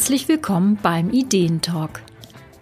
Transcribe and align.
Herzlich 0.00 0.28
willkommen 0.28 0.78
beim 0.82 1.10
Ideentalk. 1.10 2.00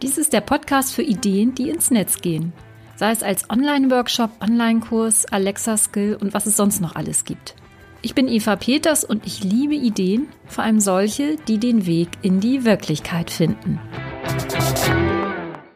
Dies 0.03 0.19
ist 0.19 0.33
der 0.33 0.41
Podcast 0.41 0.93
für 0.93 1.05
Ideen, 1.05 1.55
die 1.55 1.71
ins 1.71 1.93
Netz 1.93 2.21
gehen. 2.21 2.53
Sei 2.97 3.13
es 3.13 3.23
als 3.23 3.49
Online-Workshop, 3.49 4.31
Online-Kurs, 4.41 5.25
Alexa-Skill 5.27 6.19
und 6.21 6.35
was 6.35 6.47
es 6.47 6.57
sonst 6.57 6.81
noch 6.81 6.97
alles 6.97 7.25
gibt. 7.25 7.55
Ich 8.03 8.17
bin 8.17 8.27
Eva 8.27 8.57
Peters 8.57 9.05
und 9.05 9.25
ich 9.25 9.45
liebe 9.45 9.77
Ideen, 9.77 10.27
vor 10.47 10.65
allem 10.65 10.81
solche, 10.81 11.37
die 11.47 11.59
den 11.59 11.87
Weg 11.87 12.09
in 12.23 12.41
die 12.41 12.65
Wirklichkeit 12.65 13.31
finden. 13.31 13.79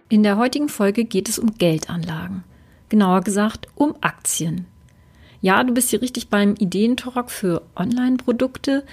In 0.08 0.24
der 0.24 0.38
heutigen 0.38 0.68
Folge 0.68 1.04
geht 1.04 1.28
es 1.28 1.38
um 1.38 1.54
Geldanlagen. 1.58 2.42
Genauer 2.88 3.20
gesagt 3.20 3.68
um 3.76 3.94
Aktien. 4.00 4.66
Ja, 5.42 5.64
du 5.64 5.74
bist 5.74 5.90
hier 5.90 6.00
richtig 6.00 6.28
beim 6.28 6.54
Ideentalk 6.54 7.28
für 7.28 7.62
Online-Produkte 7.74 8.84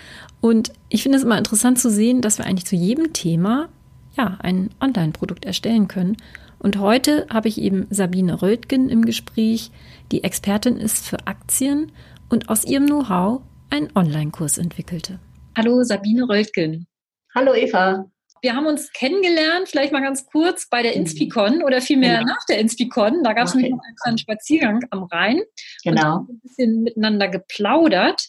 und 0.42 0.74
ich 0.90 1.04
finde 1.04 1.20
es 1.20 1.24
immer 1.24 1.38
interessant 1.38 1.78
zu 1.78 1.92
sehen, 1.92 2.22
dass 2.22 2.40
wir 2.40 2.48
eigentlich 2.48 2.66
zu 2.66 2.76
jedem 2.76 3.14
Thema 3.14 3.70
ja 4.18 4.40
ein 4.42 4.72
Online-Produkt 4.82 5.46
erstellen 5.46 5.88
können. 5.88 6.18
Und 6.58 6.80
heute 6.80 7.28
habe 7.30 7.48
ich 7.48 7.62
eben 7.62 7.86
Sabine 7.92 8.42
Rötgen 8.42 8.90
im 8.90 9.06
Gespräch, 9.06 9.70
die 10.12 10.24
Expertin 10.24 10.78
ist 10.78 11.08
für 11.08 11.28
Aktien 11.28 11.92
und 12.30 12.50
aus 12.50 12.66
ihrem 12.66 12.88
Know-how 12.88 13.42
einen 13.70 13.90
Online-Kurs 13.94 14.58
entwickelte. 14.58 15.20
Hallo 15.56 15.84
Sabine 15.84 16.28
Rötgen. 16.28 16.88
Hallo 17.36 17.54
Eva. 17.54 18.10
Wir 18.42 18.56
haben 18.56 18.66
uns 18.66 18.92
kennengelernt, 18.94 19.68
vielleicht 19.68 19.92
mal 19.92 20.02
ganz 20.02 20.26
kurz 20.26 20.68
bei 20.70 20.82
der 20.82 20.94
mhm. 20.94 21.02
Inspicon 21.02 21.64
oder 21.64 21.82
vielmehr 21.82 22.20
genau. 22.20 22.34
nach 22.34 22.46
der 22.48 22.60
Inspicon. 22.60 23.24
Da 23.24 23.34
gab 23.34 23.48
es 23.48 23.54
nämlich 23.54 23.72
noch 23.72 23.84
einen 23.84 23.96
kleinen 24.02 24.18
Spaziergang 24.18 24.82
am 24.92 25.04
Rhein. 25.04 25.42
Genau. 25.84 26.20
Und 26.20 26.30
ein 26.30 26.40
bisschen 26.42 26.84
miteinander 26.84 27.28
geplaudert 27.28 28.28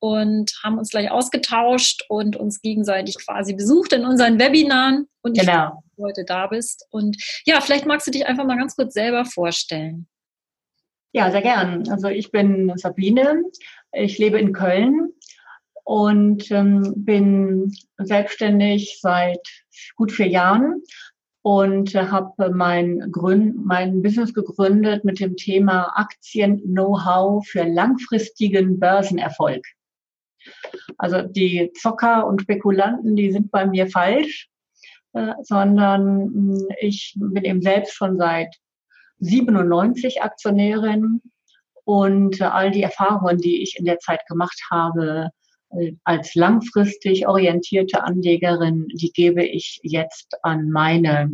und 0.00 0.52
haben 0.62 0.78
uns 0.78 0.90
gleich 0.90 1.10
ausgetauscht 1.10 2.04
und 2.08 2.36
uns 2.36 2.60
gegenseitig 2.60 3.18
quasi 3.18 3.54
besucht 3.54 3.92
in 3.92 4.04
unseren 4.04 4.38
Webinaren. 4.38 5.08
Und 5.22 5.36
ich 5.36 5.46
genau. 5.46 5.82
dass 5.82 5.96
du 5.96 6.04
heute 6.04 6.24
da 6.24 6.46
bist. 6.46 6.86
Und 6.90 7.16
ja, 7.44 7.60
vielleicht 7.60 7.86
magst 7.86 8.06
du 8.06 8.10
dich 8.10 8.26
einfach 8.26 8.44
mal 8.44 8.56
ganz 8.56 8.76
kurz 8.76 8.94
selber 8.94 9.24
vorstellen. 9.24 10.06
Ja, 11.12 11.30
sehr 11.30 11.42
gern. 11.42 11.88
Also 11.88 12.08
ich 12.08 12.30
bin 12.30 12.72
Sabine. 12.76 13.42
Ich 13.92 14.18
lebe 14.18 14.38
in 14.38 14.52
Köln 14.52 15.12
und 15.88 16.50
ähm, 16.50 16.92
bin 16.96 17.72
selbstständig 17.96 18.98
seit 19.00 19.40
gut 19.96 20.12
vier 20.12 20.28
Jahren 20.28 20.82
und 21.40 21.94
äh, 21.94 22.08
habe 22.08 22.50
mein, 22.52 23.10
mein 23.64 24.02
Business 24.02 24.34
gegründet 24.34 25.06
mit 25.06 25.18
dem 25.18 25.34
Thema 25.34 25.98
Aktien-Know-how 25.98 27.42
für 27.46 27.64
langfristigen 27.64 28.78
Börsenerfolg. 28.78 29.64
Also 30.98 31.22
die 31.22 31.72
Zocker 31.72 32.26
und 32.26 32.42
Spekulanten, 32.42 33.16
die 33.16 33.32
sind 33.32 33.50
bei 33.50 33.64
mir 33.64 33.86
falsch, 33.86 34.50
äh, 35.14 35.32
sondern 35.40 36.26
hm, 36.26 36.68
ich 36.80 37.14
bin 37.16 37.44
eben 37.44 37.62
selbst 37.62 37.94
schon 37.94 38.18
seit 38.18 38.54
97 39.20 40.20
Aktionärin 40.20 41.22
und 41.84 42.42
äh, 42.42 42.44
all 42.44 42.72
die 42.72 42.82
Erfahrungen, 42.82 43.38
die 43.38 43.62
ich 43.62 43.78
in 43.78 43.86
der 43.86 44.00
Zeit 44.00 44.20
gemacht 44.28 44.60
habe, 44.70 45.30
als 46.04 46.34
langfristig 46.34 47.26
orientierte 47.26 48.02
Anlegerin, 48.02 48.86
die 48.88 49.12
gebe 49.12 49.44
ich 49.44 49.80
jetzt 49.82 50.36
an 50.42 50.70
meine 50.70 51.32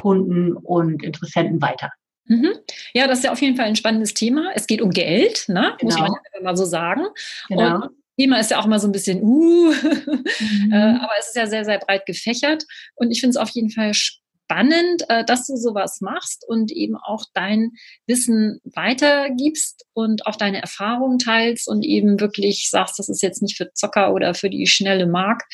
Kunden 0.00 0.54
und 0.54 1.02
Interessenten 1.02 1.60
weiter. 1.60 1.90
Mhm. 2.24 2.52
Ja, 2.94 3.06
das 3.06 3.18
ist 3.18 3.24
ja 3.24 3.32
auf 3.32 3.40
jeden 3.40 3.56
Fall 3.56 3.66
ein 3.66 3.76
spannendes 3.76 4.14
Thema. 4.14 4.52
Es 4.54 4.66
geht 4.66 4.82
um 4.82 4.90
Geld, 4.90 5.44
ne? 5.48 5.74
Genau. 5.78 5.92
muss 5.92 5.98
man 5.98 6.12
ja 6.34 6.42
mal 6.42 6.56
so 6.56 6.64
sagen. 6.64 7.06
Genau. 7.48 7.76
Und 7.76 7.90
Thema 8.18 8.40
ist 8.40 8.50
ja 8.50 8.60
auch 8.60 8.66
immer 8.66 8.80
so 8.80 8.88
ein 8.88 8.92
bisschen, 8.92 9.22
uh, 9.22 9.72
mhm. 9.72 10.72
Äh, 10.72 10.76
aber 10.76 11.12
es 11.18 11.28
ist 11.28 11.36
ja 11.36 11.46
sehr, 11.46 11.64
sehr 11.64 11.78
breit 11.78 12.04
gefächert. 12.04 12.64
Und 12.96 13.10
ich 13.10 13.20
finde 13.20 13.30
es 13.30 13.36
auf 13.36 13.50
jeden 13.50 13.70
Fall 13.70 13.94
spannend 13.94 14.27
spannend, 14.48 15.04
äh, 15.08 15.24
dass 15.24 15.46
du 15.46 15.56
sowas 15.56 16.00
machst 16.00 16.44
und 16.48 16.72
eben 16.72 16.96
auch 16.96 17.24
dein 17.34 17.72
Wissen 18.06 18.60
weitergibst 18.64 19.84
und 19.92 20.26
auch 20.26 20.36
deine 20.36 20.60
Erfahrungen 20.62 21.18
teilst 21.18 21.68
und 21.68 21.84
eben 21.84 22.18
wirklich 22.20 22.68
sagst, 22.70 22.98
das 22.98 23.08
ist 23.08 23.22
jetzt 23.22 23.42
nicht 23.42 23.56
für 23.56 23.72
Zocker 23.74 24.12
oder 24.12 24.34
für 24.34 24.50
die 24.50 24.66
schnelle 24.66 25.06
Mark, 25.06 25.44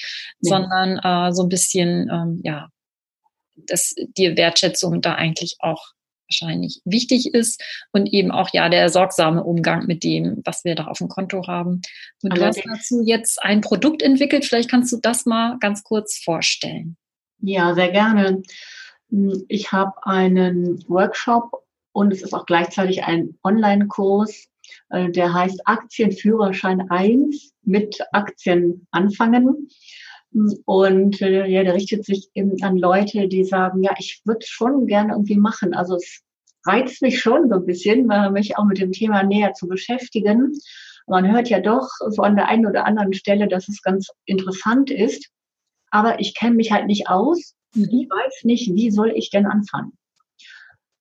nee. 0.41 0.49
sondern 0.49 0.99
äh, 0.99 1.33
so 1.33 1.43
ein 1.43 1.49
bisschen, 1.49 2.09
ähm, 2.11 2.41
ja, 2.45 2.69
dass 3.57 3.95
dir 4.17 4.37
Wertschätzung 4.37 5.01
da 5.01 5.15
eigentlich 5.15 5.57
auch 5.59 5.93
wahrscheinlich 6.29 6.81
wichtig 6.85 7.35
ist 7.35 7.63
und 7.93 8.07
eben 8.07 8.31
auch 8.31 8.49
ja 8.53 8.69
der 8.69 8.89
sorgsame 8.89 9.45
Umgang 9.45 9.87
mit 9.87 10.03
dem, 10.05 10.41
was 10.45 10.65
wir 10.65 10.75
da 10.75 10.87
auf 10.87 10.99
dem 10.99 11.09
Konto 11.09 11.47
haben. 11.47 11.83
Und 12.23 12.33
Allerdings. 12.33 12.65
du 12.65 12.71
hast 12.71 12.81
dazu 12.81 13.03
jetzt 13.05 13.43
ein 13.43 13.61
Produkt 13.61 14.03
entwickelt. 14.03 14.45
Vielleicht 14.45 14.71
kannst 14.71 14.93
du 14.93 14.99
das 15.01 15.27
mal 15.27 15.59
ganz 15.61 15.83
kurz 15.83 16.19
vorstellen. 16.25 16.97
Ja, 17.41 17.75
sehr 17.75 17.91
gerne. 17.91 18.43
Ich 19.49 19.73
habe 19.73 19.93
einen 20.05 20.83
Workshop 20.89 21.65
und 21.93 22.13
es 22.13 22.23
ist 22.23 22.35
auch 22.35 22.47
gleichzeitig 22.47 23.05
ein 23.05 23.39
Online-Kurs, 23.45 24.49
äh, 24.91 25.11
der 25.11 25.33
heißt 25.33 25.67
Aktienführerschein 25.67 26.91
1 26.91 27.53
mit 27.63 28.01
Aktien 28.13 28.87
anfangen. 28.91 29.69
Und 30.65 31.23
äh, 31.23 31.47
ja, 31.47 31.63
der 31.63 31.75
richtet 31.75 32.05
sich 32.05 32.29
eben 32.35 32.61
an 32.63 32.77
Leute, 32.77 33.29
die 33.29 33.45
sagen, 33.45 33.83
ja, 33.85 33.95
ich 33.99 34.23
würde 34.25 34.45
schon 34.45 34.87
gerne 34.87 35.13
irgendwie 35.13 35.37
machen. 35.37 35.75
Also 35.75 35.95
es 35.95 36.23
reizt 36.67 37.03
mich 37.03 37.21
schon 37.21 37.49
so 37.49 37.57
ein 37.57 37.67
bisschen, 37.67 38.09
mich 38.33 38.59
auch 38.59 38.65
mit 38.65 38.79
dem 38.79 38.91
Thema 38.91 39.23
näher 39.23 39.53
zu 39.53 39.69
beschäftigen. 39.69 40.53
Man 41.07 41.31
hört 41.31 41.49
ja 41.51 41.61
doch 41.61 41.89
so 42.09 42.23
an 42.23 42.35
der 42.35 42.49
einen 42.49 42.67
oder 42.67 42.87
anderen 42.87 43.13
Stelle, 43.13 43.47
dass 43.47 43.69
es 43.69 43.83
ganz 43.83 44.09
interessant 44.25 44.91
ist. 44.91 45.31
Aber 45.91 46.19
ich 46.19 46.35
kenne 46.35 46.57
mich 46.57 46.73
halt 46.73 46.87
nicht 46.87 47.09
aus 47.09 47.55
ich 47.75 48.09
weiß 48.09 48.45
nicht, 48.45 48.75
wie 48.75 48.91
soll 48.91 49.13
ich 49.15 49.31
denn 49.31 49.47
anfangen? 49.47 49.93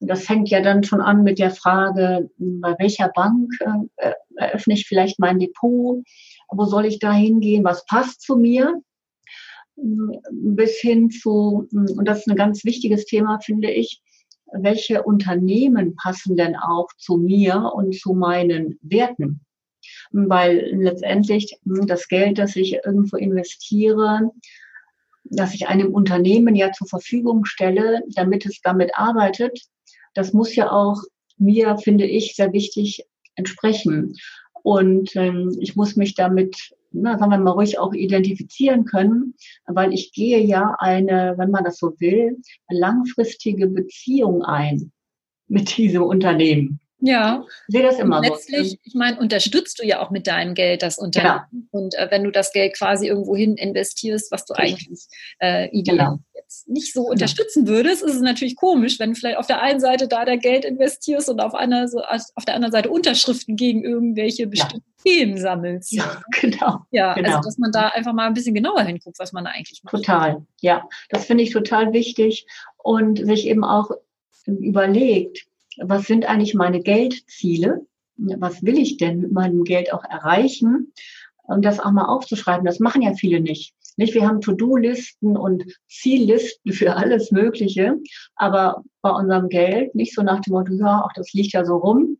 das 0.07 0.25
fängt 0.25 0.49
ja 0.49 0.61
dann 0.61 0.83
schon 0.83 1.01
an 1.01 1.23
mit 1.23 1.39
der 1.39 1.51
Frage, 1.51 2.29
bei 2.37 2.75
welcher 2.79 3.09
Bank 3.09 3.51
äh, 3.97 4.13
eröffne 4.35 4.73
ich 4.73 4.87
vielleicht 4.87 5.19
mein 5.19 5.39
Depot? 5.39 6.03
Wo 6.49 6.65
soll 6.65 6.85
ich 6.85 6.99
da 6.99 7.11
hingehen? 7.11 7.63
Was 7.63 7.85
passt 7.85 8.21
zu 8.21 8.35
mir? 8.35 8.81
Bis 9.75 10.77
hin 10.77 11.09
zu, 11.09 11.67
und 11.71 12.05
das 12.05 12.19
ist 12.19 12.29
ein 12.29 12.35
ganz 12.35 12.63
wichtiges 12.63 13.05
Thema, 13.05 13.39
finde 13.39 13.71
ich, 13.71 14.01
welche 14.51 15.01
Unternehmen 15.01 15.95
passen 15.95 16.37
denn 16.37 16.55
auch 16.55 16.87
zu 16.97 17.17
mir 17.17 17.71
und 17.73 17.95
zu 17.95 18.13
meinen 18.13 18.77
Werten? 18.81 19.41
Weil 20.11 20.69
letztendlich 20.75 21.57
das 21.63 22.07
Geld, 22.07 22.37
das 22.37 22.55
ich 22.55 22.79
irgendwo 22.85 23.17
investiere, 23.17 24.31
das 25.35 25.53
ich 25.53 25.67
einem 25.67 25.93
Unternehmen 25.93 26.55
ja 26.55 26.71
zur 26.71 26.87
Verfügung 26.87 27.45
stelle, 27.45 28.01
damit 28.15 28.45
es 28.45 28.61
damit 28.61 28.91
arbeitet, 28.95 29.59
das 30.13 30.33
muss 30.33 30.55
ja 30.55 30.71
auch 30.71 31.01
mir, 31.37 31.77
finde 31.77 32.05
ich, 32.05 32.35
sehr 32.35 32.53
wichtig 32.53 33.05
entsprechen. 33.35 34.15
Und 34.63 35.15
ähm, 35.15 35.55
ich 35.59 35.75
muss 35.75 35.95
mich 35.95 36.15
damit, 36.15 36.73
na, 36.91 37.17
sagen 37.17 37.31
wir 37.31 37.37
mal 37.37 37.51
ruhig 37.51 37.79
auch 37.79 37.93
identifizieren 37.93 38.85
können, 38.85 39.33
weil 39.65 39.93
ich 39.93 40.13
gehe 40.13 40.39
ja 40.39 40.75
eine, 40.79 41.33
wenn 41.37 41.51
man 41.51 41.63
das 41.63 41.77
so 41.77 41.93
will, 41.99 42.37
langfristige 42.69 43.67
Beziehung 43.67 44.43
ein 44.43 44.91
mit 45.47 45.75
diesem 45.77 46.03
Unternehmen. 46.03 46.79
Ja. 46.99 47.43
Ich 47.67 47.73
sehe 47.73 47.83
das 47.83 47.99
immer 47.99 48.21
Letztlich, 48.21 48.71
so. 48.71 48.77
ich 48.83 48.95
meine, 48.95 49.19
unterstützt 49.19 49.79
du 49.79 49.85
ja 49.85 49.99
auch 49.99 50.09
mit 50.09 50.25
deinem 50.25 50.53
Geld 50.53 50.81
das 50.81 50.97
Unternehmen. 50.97 51.41
Genau. 51.51 51.67
Und 51.71 51.95
äh, 51.95 52.07
wenn 52.09 52.23
du 52.23 52.31
das 52.31 52.53
Geld 52.53 52.77
quasi 52.77 53.07
irgendwohin 53.07 53.57
investierst, 53.57 54.31
was 54.31 54.45
du 54.45 54.53
Richtig. 54.53 54.87
eigentlich 54.87 55.07
äh, 55.39 55.69
ideal 55.77 55.97
genau. 55.97 56.19
jetzt 56.33 56.69
nicht 56.69 56.93
so 56.93 57.01
genau. 57.01 57.11
unterstützen 57.11 57.67
würdest, 57.67 58.03
ist 58.03 58.15
es 58.15 58.21
natürlich 58.21 58.55
komisch, 58.55 58.99
wenn 58.99 59.09
du 59.09 59.15
vielleicht 59.19 59.37
auf 59.37 59.47
der 59.47 59.61
einen 59.61 59.81
Seite 59.81 60.07
da 60.07 60.23
der 60.23 60.37
Geld 60.37 60.63
investierst 60.63 61.29
und 61.29 61.41
auf, 61.41 61.53
einer, 61.53 61.89
so, 61.89 61.99
auf 61.99 62.45
der 62.45 62.55
anderen 62.55 62.71
Seite 62.71 62.89
Unterschriften 62.89 63.57
gegen 63.57 63.83
irgendwelche 63.83 64.47
bestimmten 64.47 64.85
ja. 65.03 65.11
Themen 65.11 65.37
sammelst. 65.37 65.91
Ja, 65.91 66.21
genau. 66.39 66.85
Ja, 66.91 67.09
also, 67.09 67.21
genau. 67.21 67.37
also 67.37 67.49
dass 67.49 67.57
man 67.57 67.71
da 67.73 67.89
einfach 67.89 68.13
mal 68.13 68.27
ein 68.27 68.33
bisschen 68.33 68.55
genauer 68.55 68.81
hinguckt, 68.83 69.19
was 69.19 69.33
man 69.33 69.43
da 69.43 69.51
eigentlich 69.51 69.83
macht. 69.83 69.93
Total, 69.93 70.45
ja. 70.61 70.87
Das 71.09 71.25
finde 71.25 71.43
ich 71.43 71.51
total 71.51 71.91
wichtig 71.91 72.45
und 72.77 73.25
sich 73.25 73.47
eben 73.47 73.65
auch 73.65 73.91
überlegt, 74.45 75.47
was 75.81 76.05
sind 76.05 76.25
eigentlich 76.25 76.53
meine 76.53 76.81
Geldziele? 76.81 77.85
Was 78.17 78.63
will 78.63 78.77
ich 78.77 78.97
denn 78.97 79.21
mit 79.21 79.31
meinem 79.31 79.63
Geld 79.63 79.91
auch 79.91 80.03
erreichen? 80.03 80.93
Und 81.43 81.65
das 81.65 81.79
auch 81.79 81.91
mal 81.91 82.05
aufzuschreiben, 82.05 82.65
das 82.65 82.79
machen 82.79 83.01
ja 83.01 83.13
viele 83.13 83.41
nicht. 83.41 83.73
Nicht, 83.97 84.13
wir 84.13 84.25
haben 84.25 84.41
To-Do-Listen 84.41 85.37
und 85.37 85.65
Ziellisten 85.87 86.71
für 86.71 86.95
alles 86.95 87.31
Mögliche, 87.31 87.95
aber 88.35 88.83
bei 89.01 89.11
unserem 89.11 89.49
Geld 89.49 89.93
nicht 89.93 90.15
so 90.15 90.23
nach 90.23 90.39
dem 90.39 90.53
Motto, 90.53 90.73
ja, 90.73 91.03
auch 91.03 91.11
das 91.15 91.31
liegt 91.33 91.53
ja 91.53 91.63
so 91.63 91.77
rum. 91.77 92.17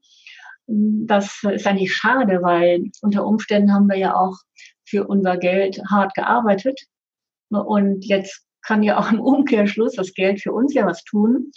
Das 0.68 1.42
ist 1.52 1.66
eigentlich 1.66 1.94
schade, 1.94 2.42
weil 2.42 2.92
unter 3.02 3.26
Umständen 3.26 3.74
haben 3.74 3.88
wir 3.88 3.98
ja 3.98 4.16
auch 4.16 4.36
für 4.86 5.08
unser 5.08 5.38
Geld 5.38 5.82
hart 5.90 6.14
gearbeitet. 6.14 6.80
Und 7.50 8.06
jetzt 8.06 8.46
kann 8.62 8.84
ja 8.84 9.00
auch 9.00 9.12
im 9.12 9.20
Umkehrschluss 9.20 9.96
das 9.96 10.14
Geld 10.14 10.42
für 10.42 10.54
uns 10.54 10.74
ja 10.74 10.86
was 10.86 11.04
tun 11.04 11.52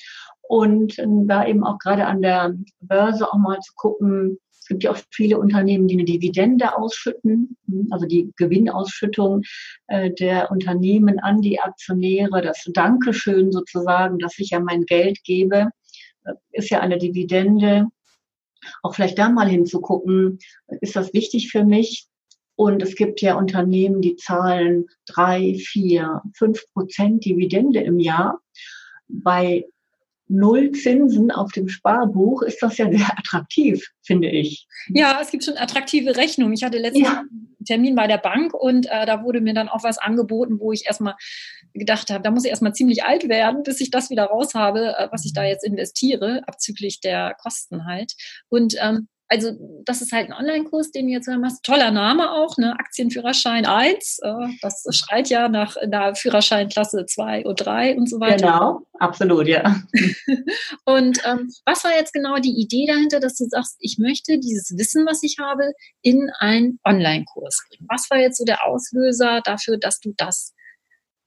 und 0.48 0.98
ähm, 0.98 1.26
da 1.26 1.46
eben 1.46 1.64
auch 1.64 1.78
gerade 1.78 2.06
an 2.06 2.22
der 2.22 2.54
Börse 2.80 3.26
auch 3.30 3.38
mal 3.38 3.58
zu 3.60 3.72
gucken, 3.74 4.38
Es 4.66 4.68
gibt 4.68 4.82
ja 4.82 4.90
auch 4.90 4.98
viele 5.12 5.38
Unternehmen, 5.38 5.86
die 5.86 5.94
eine 5.94 6.04
Dividende 6.04 6.76
ausschütten, 6.76 7.56
hm, 7.68 7.86
also 7.92 8.04
die 8.06 8.32
Gewinnausschüttung 8.36 9.42
äh, 9.86 10.10
der 10.10 10.50
Unternehmen 10.50 11.20
an 11.20 11.40
die 11.40 11.60
Aktionäre, 11.60 12.42
das 12.42 12.64
Dankeschön 12.74 13.52
sozusagen, 13.52 14.18
dass 14.18 14.38
ich 14.38 14.50
ja 14.50 14.58
mein 14.60 14.84
Geld 14.84 15.22
gebe, 15.22 15.70
äh, 16.24 16.32
ist 16.50 16.70
ja 16.70 16.80
eine 16.80 16.98
Dividende. 16.98 17.86
Auch 18.82 18.94
vielleicht 18.96 19.18
da 19.18 19.28
mal 19.28 19.48
hinzugucken, 19.48 20.40
ist 20.80 20.96
das 20.96 21.14
wichtig 21.14 21.50
für 21.52 21.64
mich? 21.64 22.08
Und 22.56 22.82
es 22.82 22.96
gibt 22.96 23.20
ja 23.20 23.36
Unternehmen, 23.36 24.00
die 24.00 24.16
zahlen 24.16 24.86
drei, 25.06 25.54
vier, 25.54 26.22
fünf 26.34 26.64
Prozent 26.72 27.24
Dividende 27.24 27.80
im 27.80 28.00
Jahr. 28.00 28.40
Bei 29.06 29.66
null 30.28 30.72
Zinsen 30.72 31.30
auf 31.30 31.52
dem 31.52 31.68
Sparbuch 31.68 32.42
ist 32.42 32.62
das 32.62 32.78
ja 32.78 32.90
sehr 32.90 33.18
attraktiv, 33.18 33.86
finde 34.02 34.28
ich. 34.28 34.66
Ja, 34.88 35.18
es 35.20 35.30
gibt 35.30 35.44
schon 35.44 35.56
attraktive 35.56 36.16
Rechnungen. 36.16 36.52
Ich 36.52 36.64
hatte 36.64 36.78
letztens 36.78 37.06
ja. 37.06 37.20
einen 37.20 37.56
Termin 37.64 37.94
bei 37.94 38.06
der 38.06 38.18
Bank 38.18 38.54
und 38.54 38.86
äh, 38.86 39.06
da 39.06 39.22
wurde 39.22 39.40
mir 39.40 39.54
dann 39.54 39.68
auch 39.68 39.84
was 39.84 39.98
angeboten, 39.98 40.58
wo 40.58 40.72
ich 40.72 40.86
erstmal 40.86 41.14
gedacht 41.74 42.10
habe, 42.10 42.22
da 42.22 42.30
muss 42.30 42.44
ich 42.44 42.50
erstmal 42.50 42.74
ziemlich 42.74 43.04
alt 43.04 43.28
werden, 43.28 43.62
bis 43.62 43.80
ich 43.80 43.90
das 43.90 44.10
wieder 44.10 44.24
raus 44.24 44.54
habe, 44.54 44.96
äh, 44.96 45.08
was 45.10 45.24
ich 45.24 45.32
da 45.32 45.44
jetzt 45.44 45.64
investiere, 45.64 46.42
abzüglich 46.46 47.00
der 47.00 47.34
Kosten 47.40 47.84
halt. 47.86 48.14
Und 48.48 48.74
ähm, 48.80 49.08
also 49.28 49.52
das 49.84 50.02
ist 50.02 50.12
halt 50.12 50.28
ein 50.28 50.32
Online-Kurs, 50.32 50.92
den 50.92 51.06
du 51.06 51.12
jetzt 51.12 51.28
machst. 51.28 51.64
Toller 51.64 51.90
Name 51.90 52.30
auch, 52.30 52.56
ne? 52.58 52.72
Aktienführerschein 52.78 53.66
1. 53.66 54.20
Äh, 54.22 54.32
das 54.62 54.84
schreit 54.90 55.28
ja 55.28 55.48
nach 55.48 55.76
einer 55.76 56.14
Führerscheinklasse 56.14 57.06
2 57.06 57.44
und 57.44 57.56
3 57.56 57.96
und 57.96 58.08
so 58.08 58.20
weiter. 58.20 58.46
Genau, 58.46 58.86
absolut, 58.98 59.48
ja. 59.48 59.82
und 60.84 61.20
ähm, 61.24 61.52
was 61.64 61.82
war 61.84 61.92
jetzt 61.92 62.12
genau 62.12 62.36
die 62.38 62.60
Idee 62.60 62.86
dahinter, 62.86 63.18
dass 63.18 63.36
du 63.36 63.46
sagst, 63.46 63.76
ich 63.80 63.98
möchte 63.98 64.38
dieses 64.38 64.76
Wissen, 64.76 65.06
was 65.06 65.22
ich 65.22 65.38
habe, 65.40 65.72
in 66.02 66.30
einen 66.38 66.78
Online-Kurs 66.84 67.66
bringen? 67.68 67.86
Was 67.88 68.08
war 68.10 68.18
jetzt 68.18 68.38
so 68.38 68.44
der 68.44 68.64
Auslöser 68.64 69.40
dafür, 69.44 69.76
dass 69.76 69.98
du 69.98 70.12
das 70.16 70.54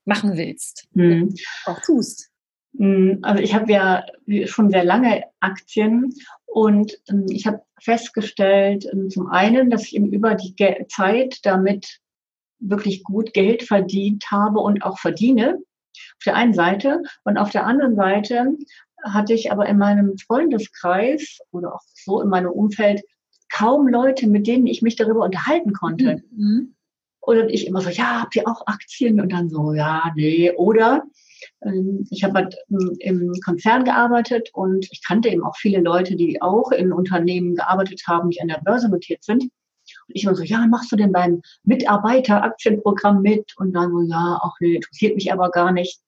machen 0.06 0.38
willst? 0.38 0.88
Hm. 0.94 1.36
Auch 1.66 1.82
tust. 1.82 2.30
Hm, 2.78 3.20
also 3.24 3.42
ich 3.42 3.54
habe 3.54 3.72
ja 3.72 4.06
schon 4.46 4.70
sehr 4.70 4.84
lange 4.84 5.24
Aktien 5.40 6.14
und 6.50 6.98
ähm, 7.10 7.26
ich 7.30 7.46
habe 7.46 7.62
festgestellt, 7.80 8.88
ähm, 8.92 9.10
zum 9.10 9.28
einen, 9.28 9.70
dass 9.70 9.84
ich 9.84 9.96
eben 9.96 10.12
über 10.12 10.36
die 10.36 10.56
Zeit 10.88 11.40
damit 11.44 12.00
wirklich 12.60 13.04
gut 13.04 13.34
Geld 13.34 13.64
verdient 13.64 14.26
habe 14.32 14.60
und 14.60 14.84
auch 14.84 15.00
verdiene. 15.00 15.60
Auf 16.18 16.24
der 16.26 16.36
einen 16.36 16.54
Seite. 16.54 17.04
Und 17.24 17.38
auf 17.38 17.52
der 17.52 17.66
anderen 17.66 17.96
Seite 17.96 18.58
hatte 19.04 19.34
ich 19.34 19.52
aber 19.52 19.68
in 19.68 19.78
meinem 19.78 20.18
Freundeskreis 20.18 21.40
oder 21.52 21.76
auch 21.76 21.82
so 21.94 22.22
in 22.22 22.30
meinem 22.30 22.52
Umfeld 22.52 23.04
kaum 23.52 23.88
Leute, 23.88 24.28
mit 24.28 24.48
denen 24.48 24.68
ich 24.68 24.82
mich 24.82 24.96
darüber 24.96 25.24
unterhalten 25.24 25.74
konnte. 25.74 26.24
Mhm. 26.36 26.76
Und 27.22 27.50
ich 27.50 27.68
immer 27.68 27.82
so, 27.82 27.90
ja, 27.90 28.22
habt 28.22 28.36
ihr 28.36 28.48
auch 28.48 28.66
Aktien? 28.66 29.22
Und 29.22 29.32
dann 29.32 29.50
so, 29.50 29.74
ja, 29.74 30.12
nee. 30.16 30.52
Oder 30.52 31.04
ich 32.10 32.24
habe 32.24 32.34
halt 32.36 32.56
ähm, 32.70 32.96
im 33.00 33.34
Konzern 33.44 33.84
gearbeitet 33.84 34.50
und 34.54 34.88
ich 34.92 35.02
kannte 35.06 35.30
eben 35.30 35.44
auch 35.44 35.56
viele 35.58 35.80
Leute, 35.80 36.16
die 36.16 36.42
auch 36.42 36.72
in 36.72 36.94
Unternehmen 36.94 37.56
gearbeitet 37.56 38.04
haben, 38.08 38.30
die 38.30 38.42
an 38.42 38.48
der 38.48 38.62
Börse 38.64 38.90
notiert 38.90 39.24
sind. 39.24 39.44
Und 39.44 39.52
ich 40.16 40.24
immer 40.24 40.36
so, 40.36 40.44
ja, 40.44 40.66
machst 40.68 40.92
du 40.92 40.96
denn 40.96 41.12
beim 41.12 41.42
Mitarbeiteraktienprogramm 41.64 43.22
mit? 43.22 43.54
Und 43.58 43.74
dann 43.74 43.92
so, 43.92 44.02
ja, 44.02 44.40
auch 44.42 44.54
nee, 44.60 44.76
interessiert 44.76 45.16
mich 45.16 45.32
aber 45.32 45.50
gar 45.50 45.72
nicht. 45.72 46.00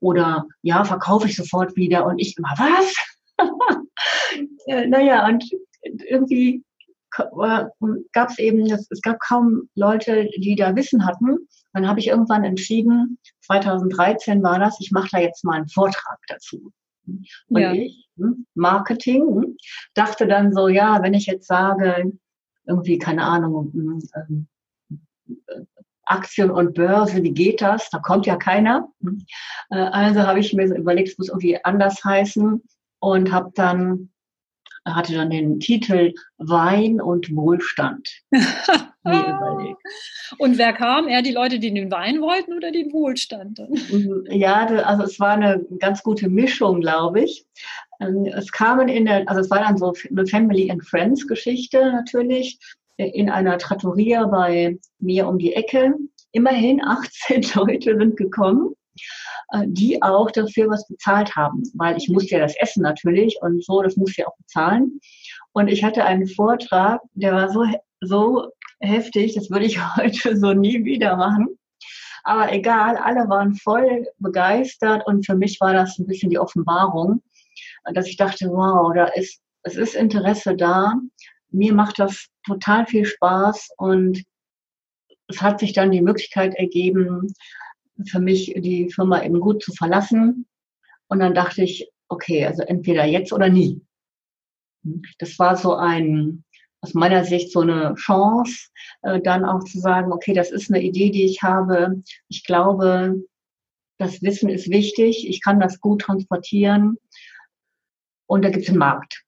Oder 0.00 0.46
ja, 0.62 0.84
verkaufe 0.84 1.28
ich 1.28 1.36
sofort 1.36 1.76
wieder. 1.76 2.06
Und 2.06 2.18
ich 2.18 2.36
immer, 2.36 2.54
was? 2.56 2.94
naja, 4.88 5.26
und 5.26 5.44
irgendwie 5.82 6.62
gab 7.10 8.30
es 8.30 8.38
eben, 8.38 8.70
es 8.70 9.00
gab 9.02 9.20
kaum 9.20 9.68
Leute, 9.74 10.28
die 10.36 10.56
da 10.56 10.74
Wissen 10.76 11.06
hatten. 11.06 11.48
Dann 11.72 11.88
habe 11.88 12.00
ich 12.00 12.08
irgendwann 12.08 12.44
entschieden, 12.44 13.18
2013 13.42 14.42
war 14.42 14.58
das, 14.58 14.80
ich 14.80 14.90
mache 14.90 15.08
da 15.12 15.18
jetzt 15.18 15.44
mal 15.44 15.56
einen 15.56 15.68
Vortrag 15.68 16.18
dazu. 16.28 16.72
Und 17.06 17.60
ja. 17.60 17.72
ich, 17.72 18.08
hm, 18.16 18.46
Marketing, 18.54 19.22
hm, 19.22 19.56
dachte 19.94 20.26
dann 20.26 20.52
so, 20.52 20.68
ja, 20.68 21.02
wenn 21.02 21.14
ich 21.14 21.26
jetzt 21.26 21.46
sage, 21.46 22.12
irgendwie, 22.66 22.98
keine 22.98 23.22
Ahnung, 23.22 23.72
hm, 23.72 24.48
äh, 25.46 25.60
Aktien 26.04 26.50
und 26.50 26.74
Börse, 26.74 27.22
wie 27.22 27.32
geht 27.32 27.60
das? 27.60 27.90
Da 27.90 27.98
kommt 27.98 28.26
ja 28.26 28.36
keiner. 28.36 28.88
Äh, 29.70 29.76
also 29.76 30.20
habe 30.22 30.40
ich 30.40 30.52
mir 30.52 30.66
überlegt, 30.74 31.08
es 31.08 31.18
muss 31.18 31.28
irgendwie 31.28 31.62
anders 31.64 32.04
heißen 32.04 32.62
und 33.00 33.32
habe 33.32 33.50
dann 33.54 34.10
hatte 34.94 35.14
dann 35.14 35.30
den 35.30 35.60
Titel 35.60 36.14
Wein 36.38 37.00
und 37.00 37.34
Wohlstand. 37.34 38.08
und 40.38 40.58
wer 40.58 40.72
kam? 40.72 41.08
Eher 41.08 41.22
die 41.22 41.32
Leute, 41.32 41.58
die 41.58 41.72
den 41.72 41.90
Wein 41.90 42.20
wollten 42.20 42.52
oder 42.54 42.70
den 42.70 42.92
Wohlstand? 42.92 43.60
Mhm, 43.90 44.24
ja, 44.30 44.66
also 44.66 45.02
es 45.04 45.18
war 45.20 45.32
eine 45.32 45.64
ganz 45.78 46.02
gute 46.02 46.28
Mischung, 46.28 46.80
glaube 46.80 47.22
ich. 47.22 47.44
Ähm, 48.00 48.26
es 48.26 48.52
kamen 48.52 48.88
in 48.88 49.06
der, 49.06 49.28
also 49.28 49.40
es 49.40 49.50
war 49.50 49.60
dann 49.60 49.76
so 49.76 49.92
eine 50.10 50.26
Family 50.26 50.70
and 50.70 50.84
Friends 50.84 51.26
Geschichte 51.26 51.92
natürlich, 51.92 52.58
in 52.96 53.28
einer 53.28 53.58
Trattoria 53.58 54.26
bei 54.26 54.78
mir 54.98 55.28
um 55.28 55.38
die 55.38 55.52
Ecke. 55.52 55.94
Immerhin 56.32 56.82
18 56.82 57.42
Leute 57.54 57.96
sind 57.98 58.16
gekommen. 58.16 58.74
Äh, 59.52 59.64
die 59.66 60.02
auch 60.02 60.30
dafür 60.32 60.68
was 60.68 60.88
bezahlt 60.88 61.36
haben, 61.36 61.62
weil 61.74 61.96
ich 61.96 62.08
musste 62.08 62.34
ja 62.34 62.40
das 62.40 62.56
essen 62.56 62.82
natürlich 62.82 63.38
und 63.42 63.64
so, 63.64 63.80
das 63.80 63.96
musste 63.96 64.22
ich 64.22 64.26
auch 64.26 64.36
bezahlen. 64.38 65.00
Und 65.52 65.68
ich 65.68 65.84
hatte 65.84 66.04
einen 66.04 66.26
Vortrag, 66.26 67.00
der 67.14 67.32
war 67.32 67.48
so, 67.50 67.64
so 68.00 68.50
heftig, 68.80 69.34
das 69.36 69.48
würde 69.48 69.66
ich 69.66 69.78
heute 69.96 70.36
so 70.36 70.52
nie 70.52 70.84
wieder 70.84 71.16
machen. 71.16 71.56
Aber 72.24 72.52
egal, 72.52 72.96
alle 72.96 73.28
waren 73.28 73.54
voll 73.54 74.08
begeistert 74.18 75.06
und 75.06 75.24
für 75.24 75.36
mich 75.36 75.60
war 75.60 75.72
das 75.72 75.96
ein 75.96 76.06
bisschen 76.06 76.30
die 76.30 76.40
Offenbarung, 76.40 77.22
dass 77.94 78.08
ich 78.08 78.16
dachte, 78.16 78.48
wow, 78.50 78.92
da 78.92 79.04
ist, 79.06 79.40
es 79.62 79.76
ist 79.76 79.94
Interesse 79.94 80.56
da. 80.56 80.94
Mir 81.50 81.72
macht 81.72 82.00
das 82.00 82.26
total 82.44 82.84
viel 82.86 83.04
Spaß 83.04 83.68
und 83.76 84.24
es 85.28 85.40
hat 85.40 85.60
sich 85.60 85.72
dann 85.72 85.92
die 85.92 86.02
Möglichkeit 86.02 86.56
ergeben, 86.56 87.32
für 88.04 88.20
mich 88.20 88.54
die 88.56 88.90
Firma 88.90 89.22
eben 89.22 89.40
gut 89.40 89.62
zu 89.62 89.72
verlassen. 89.72 90.46
Und 91.08 91.20
dann 91.20 91.34
dachte 91.34 91.62
ich, 91.62 91.90
okay, 92.08 92.46
also 92.46 92.62
entweder 92.62 93.04
jetzt 93.04 93.32
oder 93.32 93.48
nie. 93.48 93.80
Das 95.18 95.38
war 95.38 95.56
so 95.56 95.74
ein, 95.74 96.44
aus 96.80 96.94
meiner 96.94 97.24
Sicht 97.24 97.52
so 97.52 97.60
eine 97.60 97.94
Chance, 97.94 98.68
äh, 99.02 99.20
dann 99.20 99.44
auch 99.44 99.64
zu 99.64 99.80
sagen, 99.80 100.12
okay, 100.12 100.32
das 100.32 100.50
ist 100.50 100.70
eine 100.70 100.82
Idee, 100.82 101.10
die 101.10 101.24
ich 101.24 101.42
habe. 101.42 102.02
Ich 102.28 102.44
glaube, 102.44 103.22
das 103.98 104.22
Wissen 104.22 104.48
ist 104.48 104.70
wichtig. 104.70 105.28
Ich 105.28 105.42
kann 105.42 105.60
das 105.60 105.80
gut 105.80 106.02
transportieren. 106.02 106.98
Und 108.26 108.44
da 108.44 108.50
gibt 108.50 108.64
es 108.64 108.68
einen 108.68 108.78
Markt. 108.78 109.25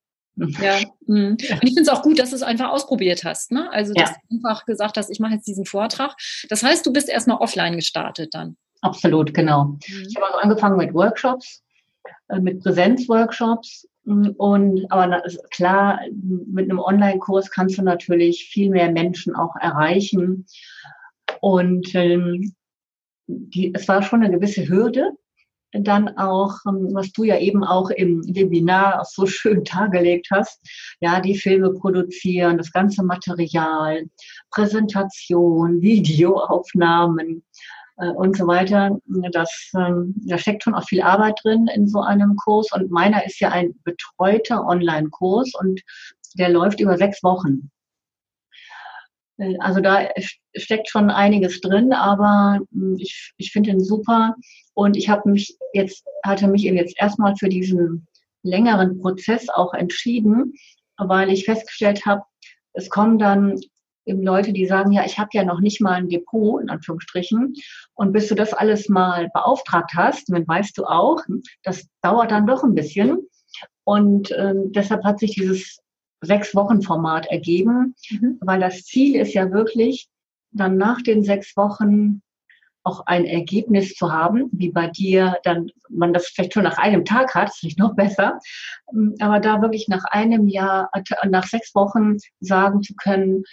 Ja, 0.60 0.78
mhm. 1.06 1.30
und 1.32 1.42
ich 1.42 1.48
finde 1.74 1.82
es 1.82 1.88
auch 1.88 2.02
gut, 2.02 2.18
dass 2.18 2.30
du 2.30 2.36
es 2.36 2.42
einfach 2.42 2.70
ausprobiert 2.70 3.24
hast. 3.24 3.52
Ne? 3.52 3.70
Also, 3.72 3.92
dass 3.94 4.10
ja. 4.10 4.16
du 4.28 4.36
einfach 4.36 4.64
gesagt 4.66 4.96
hast, 4.96 5.10
ich 5.10 5.20
mache 5.20 5.34
jetzt 5.34 5.46
diesen 5.46 5.64
Vortrag. 5.64 6.14
Das 6.48 6.62
heißt, 6.62 6.86
du 6.86 6.92
bist 6.92 7.08
erstmal 7.08 7.38
offline 7.38 7.76
gestartet 7.76 8.34
dann. 8.34 8.56
Absolut, 8.80 9.34
genau. 9.34 9.64
Mhm. 9.64 9.80
Ich 10.08 10.16
habe 10.16 10.26
also 10.26 10.38
angefangen 10.38 10.76
mit 10.76 10.94
Workshops, 10.94 11.62
äh, 12.28 12.38
mit 12.38 12.62
Präsenzworkshops. 12.62 13.88
Mm, 14.04 14.28
und 14.36 14.90
aber 14.90 15.22
klar, 15.50 16.00
mit 16.12 16.70
einem 16.70 16.78
Online-Kurs 16.78 17.50
kannst 17.50 17.78
du 17.78 17.82
natürlich 17.82 18.44
viel 18.44 18.70
mehr 18.70 18.90
Menschen 18.90 19.34
auch 19.34 19.56
erreichen. 19.56 20.46
Und 21.40 21.94
ähm, 21.94 22.54
die, 23.26 23.72
es 23.74 23.86
war 23.88 24.02
schon 24.02 24.22
eine 24.22 24.34
gewisse 24.34 24.68
Hürde, 24.68 25.12
dann 25.72 26.16
auch, 26.16 26.54
ähm, 26.66 26.88
was 26.92 27.12
du 27.12 27.24
ja 27.24 27.38
eben 27.38 27.64
auch 27.64 27.90
im 27.90 28.22
Webinar 28.26 29.04
so 29.04 29.26
schön 29.26 29.64
dargelegt 29.64 30.28
hast, 30.30 30.60
ja, 31.00 31.20
die 31.20 31.36
Filme 31.36 31.72
produzieren, 31.72 32.58
das 32.58 32.72
ganze 32.72 33.02
Material, 33.02 34.04
Präsentation, 34.50 35.80
Videoaufnahmen 35.80 37.44
äh, 37.98 38.08
und 38.08 38.36
so 38.36 38.46
weiter. 38.46 38.98
Das, 39.32 39.70
ähm, 39.76 40.14
da 40.26 40.38
steckt 40.38 40.62
schon 40.62 40.74
auch 40.74 40.84
viel 40.84 41.02
Arbeit 41.02 41.38
drin 41.42 41.68
in 41.74 41.86
so 41.86 42.00
einem 42.00 42.36
Kurs 42.36 42.72
und 42.72 42.90
meiner 42.90 43.24
ist 43.26 43.40
ja 43.40 43.50
ein 43.50 43.74
betreuter 43.84 44.66
Online-Kurs 44.66 45.52
und 45.60 45.80
der 46.38 46.48
läuft 46.48 46.80
über 46.80 46.96
sechs 46.96 47.22
Wochen. 47.22 47.70
Äh, 49.38 49.56
also 49.60 49.80
da 49.80 50.08
steckt 50.56 50.88
schon 50.88 51.10
einiges 51.10 51.60
drin, 51.60 51.92
aber 51.92 52.60
hm, 52.72 52.96
ich, 52.98 53.32
ich 53.36 53.52
finde 53.52 53.70
ihn 53.70 53.80
super 53.80 54.34
und 54.78 54.96
ich 54.96 55.08
habe 55.08 55.28
mich 55.28 55.58
jetzt, 55.72 56.04
hatte 56.24 56.46
mich 56.46 56.62
jetzt 56.62 56.94
erstmal 57.00 57.34
für 57.34 57.48
diesen 57.48 58.06
längeren 58.44 59.00
Prozess 59.00 59.48
auch 59.48 59.74
entschieden, 59.74 60.52
weil 60.98 61.32
ich 61.32 61.46
festgestellt 61.46 62.06
habe, 62.06 62.22
es 62.74 62.88
kommen 62.88 63.18
dann 63.18 63.58
eben 64.06 64.22
Leute, 64.22 64.52
die 64.52 64.66
sagen, 64.66 64.92
ja, 64.92 65.04
ich 65.04 65.18
habe 65.18 65.30
ja 65.32 65.42
noch 65.42 65.58
nicht 65.58 65.80
mal 65.80 65.94
ein 65.94 66.08
Depot, 66.08 66.62
in 66.62 66.70
Anführungsstrichen. 66.70 67.54
Und 67.94 68.12
bis 68.12 68.28
du 68.28 68.36
das 68.36 68.54
alles 68.54 68.88
mal 68.88 69.28
beauftragt 69.34 69.94
hast, 69.96 70.32
dann 70.32 70.46
weißt 70.46 70.78
du 70.78 70.84
auch, 70.84 71.24
das 71.64 71.88
dauert 72.02 72.30
dann 72.30 72.46
doch 72.46 72.62
ein 72.62 72.76
bisschen. 72.76 73.18
Und 73.82 74.32
ähm, 74.38 74.70
deshalb 74.70 75.02
hat 75.02 75.18
sich 75.18 75.32
dieses 75.32 75.80
sechs 76.20 76.54
Wochen 76.54 76.82
Format 76.82 77.26
ergeben, 77.26 77.96
mhm. 78.10 78.38
weil 78.42 78.60
das 78.60 78.84
Ziel 78.84 79.16
ist 79.16 79.34
ja 79.34 79.50
wirklich, 79.50 80.06
dann 80.52 80.76
nach 80.76 81.02
den 81.02 81.24
sechs 81.24 81.56
Wochen 81.56 82.22
auch 82.88 83.06
ein 83.06 83.26
Ergebnis 83.26 83.94
zu 83.94 84.10
haben, 84.12 84.48
wie 84.52 84.70
bei 84.70 84.88
dir, 84.88 85.36
dann 85.44 85.70
man 85.90 86.12
das 86.12 86.28
vielleicht 86.28 86.54
schon 86.54 86.64
nach 86.64 86.78
einem 86.78 87.04
Tag 87.04 87.34
hat, 87.34 87.48
ist 87.48 87.58
vielleicht 87.58 87.78
noch 87.78 87.94
besser, 87.94 88.38
ähm, 88.92 89.14
aber 89.20 89.40
da 89.40 89.60
wirklich 89.60 89.88
nach 89.88 90.04
einem 90.04 90.48
Jahr, 90.48 90.88
äh, 90.94 91.28
nach 91.28 91.46
sechs 91.46 91.74
Wochen 91.74 92.16
sagen 92.40 92.82
zu 92.82 92.94
können, 92.94 93.44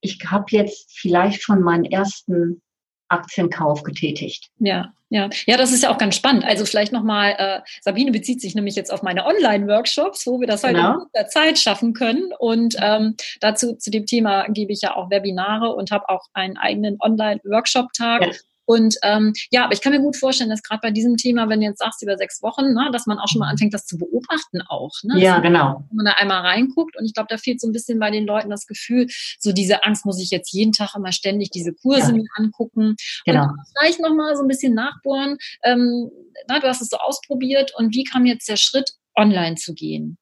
ich 0.00 0.18
habe 0.26 0.44
jetzt 0.50 0.98
vielleicht 0.98 1.42
schon 1.42 1.62
meinen 1.62 1.84
ersten 1.84 2.62
Aktienkauf 3.08 3.82
getätigt. 3.82 4.50
Ja, 4.58 4.92
ja, 5.08 5.30
ja, 5.46 5.56
das 5.56 5.72
ist 5.72 5.84
ja 5.84 5.90
auch 5.90 5.98
ganz 5.98 6.16
spannend. 6.16 6.44
Also 6.44 6.64
vielleicht 6.64 6.92
nochmal, 6.92 7.36
äh, 7.38 7.60
Sabine 7.80 8.10
bezieht 8.10 8.40
sich 8.40 8.54
nämlich 8.56 8.74
jetzt 8.74 8.92
auf 8.92 9.02
meine 9.02 9.24
Online-Workshops, 9.24 10.26
wo 10.26 10.40
wir 10.40 10.48
das 10.48 10.62
genau. 10.62 10.94
in 10.94 11.06
der 11.14 11.28
Zeit 11.28 11.58
schaffen 11.58 11.92
können. 11.92 12.32
Und 12.38 12.76
ähm, 12.80 13.14
dazu 13.40 13.76
zu 13.76 13.90
dem 13.90 14.06
Thema 14.06 14.48
gebe 14.48 14.72
ich 14.72 14.82
ja 14.82 14.96
auch 14.96 15.10
Webinare 15.10 15.74
und 15.74 15.92
habe 15.92 16.08
auch 16.08 16.26
einen 16.32 16.56
eigenen 16.56 16.96
Online-Workshop-Tag. 17.00 18.22
Ja 18.26 18.32
und 18.66 18.96
ähm, 19.02 19.32
ja, 19.50 19.64
aber 19.64 19.72
ich 19.72 19.80
kann 19.80 19.92
mir 19.92 20.00
gut 20.00 20.16
vorstellen, 20.16 20.50
dass 20.50 20.62
gerade 20.62 20.80
bei 20.82 20.90
diesem 20.90 21.16
Thema, 21.16 21.48
wenn 21.48 21.60
du 21.60 21.66
jetzt 21.66 21.78
sagst 21.78 22.02
über 22.02 22.16
sechs 22.16 22.42
Wochen, 22.42 22.74
ne, 22.74 22.90
dass 22.92 23.06
man 23.06 23.18
auch 23.18 23.28
schon 23.28 23.38
mal 23.38 23.48
anfängt, 23.48 23.72
das 23.72 23.86
zu 23.86 23.96
beobachten 23.96 24.60
auch. 24.68 24.92
Ne? 25.04 25.20
Ja, 25.20 25.38
genau. 25.38 25.84
Wenn 25.88 25.96
man 25.96 26.06
da 26.06 26.12
einmal 26.12 26.40
reinguckt 26.40 26.96
und 26.98 27.04
ich 27.06 27.14
glaube, 27.14 27.28
da 27.30 27.38
fehlt 27.38 27.60
so 27.60 27.68
ein 27.68 27.72
bisschen 27.72 27.98
bei 27.98 28.10
den 28.10 28.26
Leuten 28.26 28.50
das 28.50 28.66
Gefühl, 28.66 29.06
so 29.38 29.52
diese 29.52 29.84
Angst 29.84 30.04
muss 30.04 30.20
ich 30.20 30.30
jetzt 30.30 30.52
jeden 30.52 30.72
Tag 30.72 30.94
immer 30.96 31.12
ständig 31.12 31.50
diese 31.50 31.72
Kurse 31.72 32.08
ja. 32.08 32.12
mir 32.12 32.26
angucken. 32.34 32.96
Genau. 33.24 33.44
Und 33.44 33.58
vielleicht 33.78 34.00
nochmal 34.00 34.36
so 34.36 34.42
ein 34.42 34.48
bisschen 34.48 34.74
nachbohren. 34.74 35.38
Ähm, 35.62 36.10
na, 36.48 36.58
du 36.58 36.66
hast 36.66 36.82
es 36.82 36.88
so 36.88 36.96
ausprobiert 36.98 37.72
und 37.76 37.94
wie 37.94 38.04
kam 38.04 38.26
jetzt 38.26 38.48
der 38.48 38.56
Schritt, 38.56 38.92
online 39.14 39.56
zu 39.56 39.72
gehen? 39.74 40.18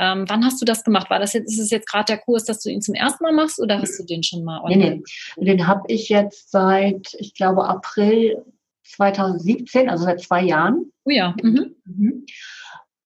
Ähm, 0.00 0.24
wann 0.28 0.44
hast 0.46 0.58
du 0.62 0.64
das 0.64 0.82
gemacht? 0.82 1.10
War 1.10 1.18
das 1.18 1.34
jetzt, 1.34 1.52
ist 1.52 1.60
es 1.60 1.70
jetzt 1.70 1.86
gerade 1.86 2.06
der 2.06 2.18
Kurs, 2.18 2.44
dass 2.44 2.62
du 2.62 2.70
ihn 2.70 2.80
zum 2.80 2.94
ersten 2.94 3.22
Mal 3.22 3.34
machst 3.34 3.60
oder 3.60 3.82
hast 3.82 3.98
du 3.98 4.04
den 4.04 4.22
schon 4.22 4.42
mal 4.44 4.62
online? 4.62 4.96
Nee, 4.96 5.02
nee. 5.36 5.44
Den 5.44 5.66
habe 5.66 5.82
ich 5.88 6.08
jetzt 6.08 6.50
seit, 6.50 7.14
ich 7.18 7.34
glaube, 7.34 7.66
April 7.66 8.42
2017, 8.84 9.90
also 9.90 10.04
seit 10.04 10.22
zwei 10.22 10.42
Jahren. 10.42 10.90
Oh 11.04 11.10
ja. 11.10 11.36
Mhm. 11.42 11.76
Mhm. 11.84 12.26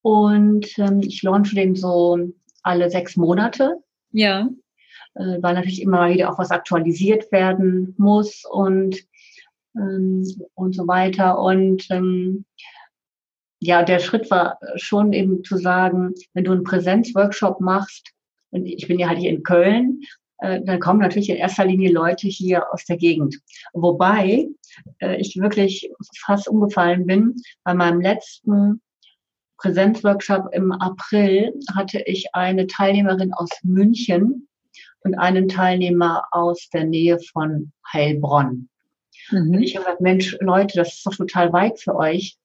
Und 0.03 0.79
ähm, 0.79 1.01
ich 1.03 1.21
launche 1.25 1.57
den 1.57 1.75
so 1.75 2.31
alle 2.63 2.89
sechs 2.89 3.17
Monate. 3.17 3.83
Ja. 4.13 4.49
Äh, 5.15 5.43
weil 5.43 5.55
natürlich 5.55 5.83
immer 5.83 6.09
wieder 6.11 6.33
auch 6.33 6.39
was 6.39 6.53
aktualisiert 6.53 7.33
werden 7.33 7.95
muss 7.99 8.45
und, 8.49 8.99
ähm, 9.77 10.25
und 10.55 10.77
so 10.77 10.87
weiter. 10.87 11.41
Und 11.41 11.91
ähm, 11.91 12.45
ja, 13.67 13.83
der 13.83 13.99
Schritt 13.99 14.31
war 14.31 14.59
schon 14.77 15.13
eben 15.13 15.45
zu 15.45 15.57
sagen, 15.57 16.15
wenn 16.33 16.45
du 16.45 16.53
einen 16.53 16.65
Präsenzworkshop 16.65 17.61
machst, 17.61 18.11
und 18.51 18.67
ich 18.67 18.87
bin 18.87 18.99
ja 18.99 19.09
halt 19.09 19.19
hier 19.19 19.31
in 19.31 19.43
Köln, 19.43 20.03
äh, 20.39 20.61
dann 20.65 20.81
kommen 20.81 21.01
natürlich 21.01 21.31
in 21.31 21.37
erster 21.37 21.65
Linie 21.65 21.93
Leute 21.93 22.29
hier 22.29 22.73
aus 22.73 22.85
der 22.85 22.97
Gegend. 22.97 23.41
Wobei 23.73 24.47
äh, 25.01 25.17
ich 25.17 25.37
wirklich 25.37 25.91
fast 26.25 26.49
umgefallen 26.49 27.07
bin. 27.07 27.35
Bei 27.65 27.75
meinem 27.75 28.01
letzten 28.01 28.81
Präsenzworkshop 29.59 30.49
im 30.53 30.73
April 30.73 31.55
hatte 31.75 32.03
ich 32.07 32.35
eine 32.35 32.67
Teilnehmerin 32.67 33.33
aus 33.33 33.51
München 33.63 34.49
und 35.01 35.15
einen 35.15 35.49
Teilnehmer 35.49 36.25
aus 36.33 36.69
der 36.73 36.85
Nähe 36.85 37.19
von 37.33 37.73
Heilbronn. 37.93 38.69
Mhm. 39.31 39.55
Und 39.55 39.63
ich 39.63 39.77
habe 39.77 39.85
gesagt, 39.85 40.01
Mensch, 40.01 40.37
Leute, 40.41 40.77
das 40.77 40.95
ist 40.95 41.07
doch 41.07 41.15
total 41.15 41.53
weit 41.53 41.81
für 41.81 41.95
euch. 41.95 42.37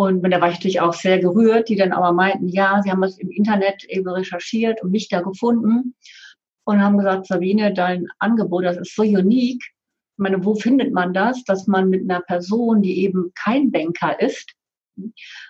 Und 0.00 0.22
da 0.30 0.40
war 0.40 0.48
ich 0.48 0.54
natürlich 0.54 0.80
auch 0.80 0.94
sehr 0.94 1.18
gerührt, 1.18 1.68
die 1.68 1.76
dann 1.76 1.92
aber 1.92 2.12
meinten, 2.12 2.48
ja, 2.48 2.80
sie 2.82 2.90
haben 2.90 3.02
es 3.02 3.18
im 3.18 3.30
Internet 3.30 3.84
eben 3.84 4.08
recherchiert 4.08 4.82
und 4.82 4.92
nicht 4.92 5.12
da 5.12 5.20
gefunden 5.20 5.94
und 6.64 6.82
haben 6.82 6.96
gesagt, 6.96 7.26
Sabine, 7.26 7.74
dein 7.74 8.06
Angebot, 8.18 8.64
das 8.64 8.78
ist 8.78 8.96
so 8.96 9.02
unique. 9.02 9.62
Ich 9.62 10.18
meine, 10.18 10.42
wo 10.42 10.54
findet 10.54 10.94
man 10.94 11.12
das, 11.12 11.44
dass 11.44 11.66
man 11.66 11.90
mit 11.90 12.08
einer 12.08 12.22
Person, 12.22 12.80
die 12.80 13.04
eben 13.04 13.30
kein 13.34 13.70
Banker 13.70 14.18
ist, 14.18 14.54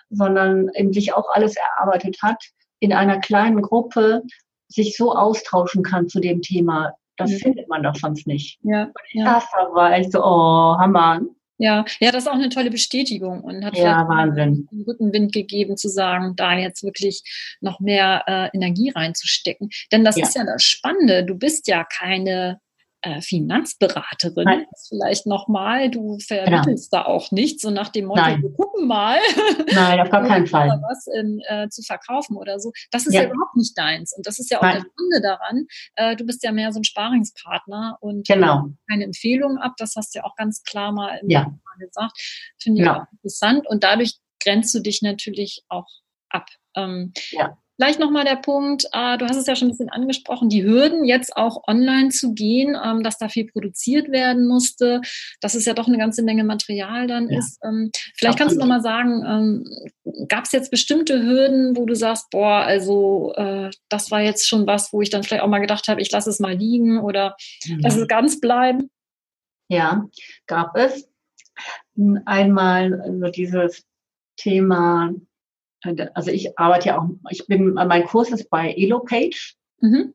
sondern 0.09 0.67
eben 0.75 0.91
sich 0.91 1.13
auch 1.13 1.29
alles 1.33 1.55
erarbeitet 1.55 2.17
hat, 2.21 2.43
in 2.81 2.91
einer 2.91 3.21
kleinen 3.21 3.61
Gruppe 3.61 4.21
sich 4.67 4.97
so 4.97 5.13
austauschen 5.15 5.81
kann 5.81 6.09
zu 6.09 6.19
dem 6.19 6.41
Thema. 6.41 6.91
Das 7.15 7.31
ja. 7.31 7.37
findet 7.37 7.69
man 7.69 7.83
doch 7.83 7.95
sonst 7.95 8.27
nicht. 8.27 8.59
Ja, 8.63 8.91
ja. 9.13 9.23
Das 9.23 9.45
war 9.73 9.93
echt 9.93 10.11
so, 10.11 10.21
oh, 10.21 10.75
Hammer. 10.77 11.21
Ja, 11.61 11.85
ja, 11.99 12.11
das 12.11 12.23
ist 12.23 12.27
auch 12.27 12.33
eine 12.33 12.49
tolle 12.49 12.71
Bestätigung 12.71 13.41
und 13.41 13.63
hat 13.63 13.77
ja, 13.77 14.07
Wahnsinn. 14.07 14.67
einen 14.71 14.81
Rückenwind 14.81 15.31
gegeben, 15.31 15.77
zu 15.77 15.89
sagen, 15.89 16.35
da 16.35 16.57
jetzt 16.57 16.81
wirklich 16.83 17.21
noch 17.61 17.79
mehr 17.79 18.23
äh, 18.25 18.57
Energie 18.57 18.89
reinzustecken. 18.89 19.69
Denn 19.91 20.03
das 20.03 20.17
ja. 20.17 20.25
ist 20.25 20.35
ja 20.35 20.43
das 20.43 20.63
Spannende. 20.63 21.23
Du 21.23 21.35
bist 21.35 21.67
ja 21.67 21.83
keine 21.83 22.59
äh, 23.01 23.21
Finanzberaterin. 23.21 24.45
Nein. 24.45 24.65
Vielleicht 24.87 25.25
nochmal, 25.25 25.89
du 25.89 26.19
vermittelst 26.19 26.91
genau. 26.91 27.03
da 27.03 27.09
auch 27.09 27.31
nichts, 27.31 27.61
so 27.63 27.69
nach 27.69 27.89
dem 27.89 28.05
Motto, 28.05 28.21
Nein. 28.21 28.41
wir 28.41 28.51
gucken 28.53 28.87
mal. 28.87 29.17
Nein, 29.73 29.99
auf 29.99 30.09
gar 30.11 30.27
keinen 30.27 30.47
Fall. 30.47 30.69
Was 30.87 31.07
in, 31.07 31.41
äh, 31.47 31.69
zu 31.69 31.81
verkaufen 31.81 32.37
oder 32.37 32.59
so. 32.59 32.71
Das 32.91 33.07
ist 33.07 33.13
ja. 33.13 33.23
ja. 33.23 33.29
überhaupt 33.29 33.55
nicht 33.55 33.77
deins. 33.77 34.13
Und 34.15 34.27
das 34.27 34.39
ist 34.39 34.51
ja 34.51 34.59
auch 34.59 34.63
Nein. 34.63 34.75
das 34.75 34.83
Spannende 34.83 35.21
daran. 35.21 35.65
Äh, 35.95 36.15
du 36.15 36.25
bist 36.25 36.43
ja 36.43 36.51
mehr 36.51 36.71
so 36.71 36.79
ein 36.79 36.83
Sparingspartner 36.83 37.97
und 38.01 38.27
genau. 38.27 38.69
keine 38.89 39.05
Empfehlung 39.05 39.57
ab. 39.57 39.73
Das 39.77 39.95
hast 39.95 40.13
du 40.13 40.19
ja 40.19 40.25
auch 40.25 40.35
ganz 40.35 40.63
klar 40.63 40.91
mal 40.91 41.19
ja. 41.27 41.51
gesagt. 41.79 42.19
Finde 42.61 42.81
ich 42.81 42.87
genau. 42.87 42.99
auch 42.99 43.11
interessant. 43.11 43.67
Und 43.67 43.83
dadurch 43.83 44.17
grenzt 44.43 44.73
du 44.75 44.79
dich 44.79 45.01
natürlich 45.01 45.63
auch 45.69 45.87
ab. 46.29 46.47
Ähm, 46.75 47.13
ja. 47.31 47.57
Vielleicht 47.81 47.99
nochmal 47.99 48.25
der 48.25 48.35
Punkt, 48.35 48.85
äh, 48.93 49.17
du 49.17 49.25
hast 49.25 49.37
es 49.37 49.47
ja 49.47 49.55
schon 49.55 49.69
ein 49.69 49.71
bisschen 49.71 49.89
angesprochen, 49.89 50.49
die 50.49 50.63
Hürden, 50.63 51.03
jetzt 51.03 51.35
auch 51.35 51.67
online 51.67 52.09
zu 52.09 52.35
gehen, 52.35 52.77
ähm, 52.79 53.01
dass 53.01 53.17
da 53.17 53.27
viel 53.27 53.47
produziert 53.47 54.11
werden 54.11 54.45
musste, 54.45 55.01
dass 55.39 55.55
es 55.55 55.65
ja 55.65 55.73
doch 55.73 55.87
eine 55.87 55.97
ganze 55.97 56.21
Menge 56.21 56.43
Material 56.43 57.07
dann 57.07 57.27
ja. 57.27 57.39
ist. 57.39 57.57
Ähm, 57.63 57.89
vielleicht 58.15 58.37
kannst 58.37 58.55
du 58.55 58.59
nochmal 58.59 58.83
sagen, 58.83 59.25
ähm, 59.25 60.27
gab 60.27 60.43
es 60.43 60.51
jetzt 60.51 60.69
bestimmte 60.69 61.23
Hürden, 61.23 61.75
wo 61.75 61.87
du 61.87 61.95
sagst, 61.95 62.29
boah, 62.29 62.57
also 62.57 63.33
äh, 63.35 63.71
das 63.89 64.11
war 64.11 64.21
jetzt 64.21 64.47
schon 64.47 64.67
was, 64.67 64.93
wo 64.93 65.01
ich 65.01 65.09
dann 65.09 65.23
vielleicht 65.23 65.41
auch 65.41 65.47
mal 65.47 65.57
gedacht 65.57 65.87
habe, 65.87 66.01
ich 66.01 66.11
lasse 66.11 66.29
es 66.29 66.39
mal 66.39 66.53
liegen 66.53 66.99
oder 66.99 67.35
mhm. 67.65 67.79
lass 67.79 67.97
es 67.97 68.07
ganz 68.07 68.39
bleiben? 68.39 68.91
Ja, 69.69 70.05
gab 70.45 70.77
es. 70.77 71.09
Einmal 72.25 73.01
also 73.01 73.31
dieses 73.31 73.83
Thema 74.37 75.15
also 76.13 76.31
ich 76.31 76.57
arbeite 76.57 76.89
ja 76.89 76.99
auch, 76.99 77.07
ich 77.29 77.47
bin, 77.47 77.73
mein 77.73 78.05
Kurs 78.05 78.31
ist 78.31 78.49
bei 78.49 78.73
Elopage. 78.73 79.53
Mhm. 79.79 80.13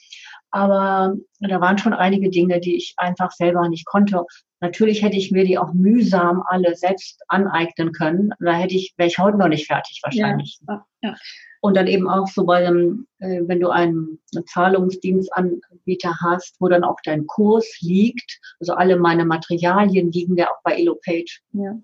Aber 0.52 1.16
da 1.40 1.62
waren 1.62 1.78
schon 1.78 1.94
einige 1.94 2.30
Dinge, 2.30 2.60
die 2.60 2.76
ich 2.76 2.94
einfach 2.98 3.32
selber 3.32 3.68
nicht 3.70 3.86
konnte. 3.86 4.24
Natürlich 4.60 5.02
hätte 5.02 5.18
ich 5.18 5.32
mir 5.32 5.46
die 5.46 5.58
auch 5.58 5.74
mühsam 5.74 6.44
alle 6.48 6.76
selbst 6.76 7.22
aneignen 7.28 7.92
können. 7.92 8.32
Da 8.40 8.54
hätte 8.54 8.76
ich, 8.76 8.94
wäre 8.98 9.08
ich 9.08 9.18
heute 9.18 9.38
noch 9.38 9.48
nicht 9.48 9.68
fertig 9.68 10.00
wahrscheinlich. 10.04 10.60
Ja, 10.68 10.86
ja. 11.02 11.16
Und 11.64 11.78
dann 11.78 11.88
eben 11.88 12.10
auch 12.10 12.28
so 12.28 12.44
bei 12.44 12.68
einem, 12.68 13.08
äh, 13.20 13.40
wenn 13.46 13.62
du 13.62 13.70
einen 13.70 14.20
Zahlungsdienstanbieter 14.48 16.14
hast, 16.20 16.58
wo 16.60 16.68
dann 16.68 16.84
auch 16.84 16.98
dein 17.06 17.26
Kurs 17.26 17.66
liegt, 17.80 18.38
also 18.60 18.74
alle 18.74 18.98
meine 18.98 19.24
Materialien 19.24 20.12
liegen 20.12 20.36
ja 20.36 20.50
auch 20.50 20.62
bei 20.66 20.76
EloPage. 20.76 21.40
Ja. 21.54 21.80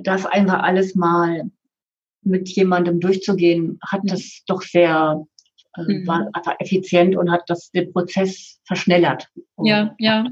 Das 0.00 0.26
einfach 0.26 0.62
alles 0.62 0.94
mal 0.94 1.50
mit 2.22 2.48
jemandem 2.50 3.00
durchzugehen, 3.00 3.80
hat 3.84 4.02
ja. 4.04 4.14
das 4.14 4.44
doch 4.46 4.62
sehr, 4.62 5.26
äh, 5.76 5.82
mhm. 5.82 6.06
war 6.06 6.30
einfach 6.32 6.54
effizient 6.60 7.16
und 7.16 7.32
hat 7.32 7.42
das 7.48 7.72
den 7.72 7.92
Prozess 7.92 8.60
verschnellert. 8.64 9.26
Ja, 9.58 9.96
ja. 9.98 10.24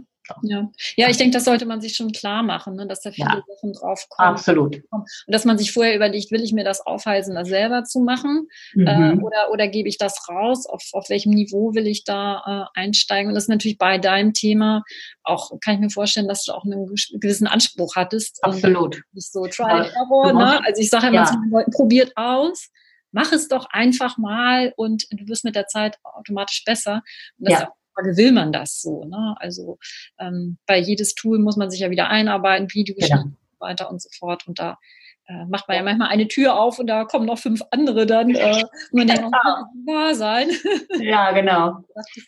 Ja. 0.42 0.70
ja, 0.96 1.08
ich 1.08 1.16
denke, 1.16 1.34
das 1.34 1.44
sollte 1.44 1.66
man 1.66 1.80
sich 1.80 1.96
schon 1.96 2.12
klar 2.12 2.42
machen, 2.42 2.76
ne, 2.76 2.86
dass 2.86 3.00
da 3.00 3.10
viele 3.10 3.28
ja. 3.28 3.42
Sachen 3.46 3.72
drauf 3.72 4.06
kommen. 4.08 4.28
Absolut. 4.28 4.82
Und 4.90 5.08
dass 5.26 5.44
man 5.44 5.58
sich 5.58 5.72
vorher 5.72 5.94
überlegt, 5.94 6.30
will 6.30 6.42
ich 6.42 6.52
mir 6.52 6.64
das 6.64 6.80
aufhalsen, 6.80 7.34
das 7.34 7.48
selber 7.48 7.84
zu 7.84 8.00
machen? 8.00 8.48
Äh, 8.74 8.78
mhm. 8.78 9.20
Äh, 9.20 9.22
oder, 9.22 9.50
oder 9.52 9.68
gebe 9.68 9.88
ich 9.88 9.98
das 9.98 10.28
raus? 10.28 10.66
Auf, 10.66 10.82
auf 10.92 11.10
welchem 11.10 11.32
Niveau 11.32 11.74
will 11.74 11.86
ich 11.86 12.04
da 12.04 12.70
äh, 12.74 12.80
einsteigen? 12.80 13.28
Und 13.28 13.34
das 13.34 13.44
ist 13.44 13.48
natürlich 13.48 13.78
bei 13.78 13.98
deinem 13.98 14.32
Thema 14.32 14.82
auch, 15.22 15.50
kann 15.60 15.74
ich 15.74 15.80
mir 15.80 15.90
vorstellen, 15.90 16.28
dass 16.28 16.44
du 16.44 16.52
auch 16.52 16.64
einen 16.64 16.86
gewissen 17.20 17.46
Anspruch 17.46 17.94
hattest. 17.96 18.42
Absolut. 18.42 19.02
Nicht 19.12 19.32
so 19.32 19.46
Try 19.46 19.88
Error, 19.94 20.32
ne? 20.32 20.64
Also 20.64 20.80
ich 20.80 20.90
sage 20.90 21.08
immer 21.08 21.16
ja. 21.16 21.24
zu 21.26 21.34
den 21.34 21.50
Leuten, 21.50 21.70
probiert 21.70 22.12
aus 22.16 22.70
mach 23.14 23.30
es 23.30 23.46
doch 23.46 23.66
einfach 23.70 24.18
mal 24.18 24.74
und 24.76 25.06
du 25.12 25.28
wirst 25.28 25.44
mit 25.44 25.54
der 25.54 25.68
Zeit 25.68 25.98
automatisch 26.02 26.64
besser. 26.64 27.02
Und 27.38 27.48
das 27.48 27.60
ja. 27.60 27.72
Frage, 27.94 28.16
will 28.16 28.32
man 28.32 28.52
das 28.52 28.80
so? 28.80 29.04
Ne? 29.04 29.34
Also 29.38 29.78
ähm, 30.18 30.58
bei 30.66 30.78
jedes 30.78 31.14
Tool 31.14 31.38
muss 31.38 31.56
man 31.56 31.70
sich 31.70 31.80
ja 31.80 31.90
wieder 31.90 32.08
einarbeiten, 32.08 32.72
Videos 32.72 33.08
genau. 33.08 33.22
und 33.22 33.36
so 33.52 33.60
weiter 33.60 33.90
und 33.90 34.02
so 34.02 34.08
fort. 34.18 34.46
Und 34.46 34.58
da 34.58 34.78
äh, 35.26 35.46
macht 35.46 35.68
man 35.68 35.76
ja 35.76 35.82
manchmal 35.82 36.08
eine 36.08 36.28
Tür 36.28 36.58
auf 36.58 36.78
und 36.78 36.86
da 36.86 37.04
kommen 37.04 37.26
noch 37.26 37.38
fünf 37.38 37.62
andere 37.70 38.06
dann. 38.06 38.34
Äh, 38.34 38.62
und 38.92 38.98
man 38.98 39.06
denkt, 39.06 39.24
oh, 39.24 39.92
wahr 39.92 40.14
sein. 40.14 40.48
ja, 41.00 41.32
genau. 41.32 41.84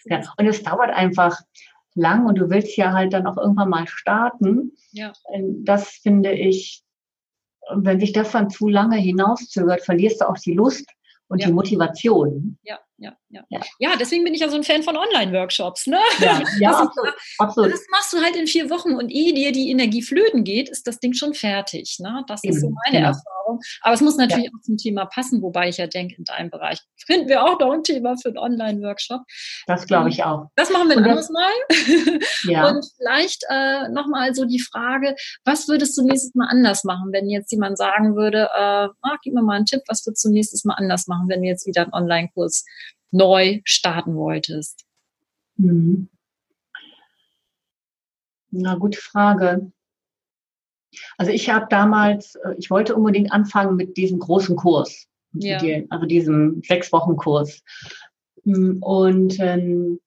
Ja. 0.06 0.23
Und 0.37 0.46
es 0.46 0.62
dauert 0.62 0.90
einfach 0.90 1.38
lang 1.94 2.26
und 2.26 2.37
du 2.38 2.50
willst 2.50 2.76
ja 2.76 2.92
halt 2.92 3.12
dann 3.12 3.26
auch 3.26 3.37
irgendwann 3.37 3.70
mal 3.70 3.87
starten. 3.87 4.73
Ja. 4.92 5.12
Ähm, 5.32 5.64
das 5.64 5.88
finde 5.90 6.32
ich, 6.32 6.82
wenn 7.75 7.99
sich 7.99 8.12
das 8.12 8.30
dann 8.30 8.50
zu 8.50 8.68
lange 8.68 8.96
hinauszögert, 8.96 9.82
verlierst 9.82 10.20
du 10.20 10.28
auch 10.28 10.38
die 10.38 10.54
Lust 10.54 10.88
und 11.28 11.40
ja. 11.40 11.49
die 11.49 11.52
Motivation. 11.52 12.58
Ja 12.62 12.78
ja, 12.99 13.16
ja. 13.30 13.42
ja. 13.50 13.61
Ja, 13.78 13.97
deswegen 13.99 14.25
bin 14.25 14.35
ich 14.35 14.40
ja 14.40 14.49
so 14.49 14.56
ein 14.56 14.62
Fan 14.62 14.83
von 14.83 14.97
Online-Workshops. 14.97 15.87
Ne? 15.87 15.99
Ja, 16.21 16.42
ja 16.61 16.71
das, 16.71 16.80
absolut, 16.80 17.14
absolut. 17.38 17.73
Das 17.73 17.80
machst 17.90 18.12
du 18.12 18.21
halt 18.21 18.37
in 18.37 18.47
vier 18.47 18.71
Wochen 18.71 18.95
und 18.95 19.11
ehe 19.11 19.35
dir 19.35 19.52
die 19.52 19.71
Energie 19.71 20.02
flöten 20.02 20.45
geht, 20.45 20.68
ist 20.68 20.87
das 20.87 21.00
Ding 21.00 21.12
schon 21.12 21.35
fertig. 21.35 21.97
Ne? 22.00 22.25
Das 22.28 22.42
ist 22.45 22.61
so 22.61 22.71
meine 22.85 22.99
genau. 22.99 23.09
Erfahrung. 23.09 23.61
Aber 23.83 23.95
es 23.95 24.00
muss 24.00 24.16
natürlich 24.16 24.47
ja. 24.47 24.50
auch 24.56 24.62
zum 24.62 24.76
Thema 24.76 25.06
passen, 25.06 25.42
wobei 25.42 25.68
ich 25.68 25.76
ja 25.76 25.87
denke, 25.87 26.16
in 26.16 26.25
deinem 26.25 26.50
Bereich 26.50 26.80
finden 27.06 27.28
wir 27.28 27.45
auch 27.45 27.59
noch 27.59 27.73
ein 27.73 27.83
Thema 27.83 28.16
für 28.16 28.28
einen 28.28 28.38
Online-Workshop. 28.38 29.23
Das 29.66 29.87
glaube 29.87 30.09
ich 30.09 30.25
auch. 30.25 30.47
Das 30.56 30.71
machen 30.71 30.88
wir 30.88 30.97
ein 30.97 31.04
anderes 31.04 31.30
Mal. 31.30 31.50
Ja. 32.45 32.68
Und 32.68 32.85
vielleicht 32.97 33.42
äh, 33.50 33.88
nochmal 33.88 34.35
so 34.35 34.45
die 34.45 34.61
Frage, 34.61 35.16
was 35.45 35.68
würdest 35.68 35.97
du 35.97 36.02
nächstes 36.02 36.35
Mal 36.35 36.47
anders 36.49 36.85
machen, 36.85 37.12
wenn 37.12 37.28
jetzt 37.28 37.50
jemand 37.50 37.78
sagen 37.78 38.14
würde, 38.14 38.49
äh, 38.54 38.88
ah, 38.88 39.16
gib 39.23 39.35
mir 39.35 39.42
mal 39.42 39.56
einen 39.56 39.66
Tipp, 39.66 39.83
was 39.88 40.06
würdest 40.06 40.25
du 40.25 40.30
nächstes 40.30 40.64
Mal 40.64 40.75
anders 40.75 41.06
machen, 41.06 41.28
wenn 41.28 41.42
wir 41.42 41.50
jetzt 41.50 41.66
wieder 41.66 41.83
einen 41.83 41.92
Online-Kurs 41.92 42.64
neu 43.10 43.60
starten 43.64 44.14
wolltest? 44.16 44.84
Hm. 45.56 46.08
Na, 48.50 48.75
gute 48.76 49.00
Frage. 49.00 49.72
Also 51.18 51.32
ich 51.32 51.50
habe 51.50 51.66
damals, 51.68 52.36
äh, 52.36 52.54
ich 52.58 52.70
wollte 52.70 52.94
unbedingt 52.94 53.32
anfangen 53.32 53.76
mit 53.76 53.96
diesem 53.96 54.18
großen 54.18 54.56
Kurs, 54.56 55.06
ja. 55.32 55.60
also 55.90 56.06
diesem 56.06 56.62
sechs 56.62 56.92
Wochen 56.92 57.16
Kurs. 57.16 57.62
Hm, 58.44 58.82
und 58.82 59.38
ähm, 59.40 60.00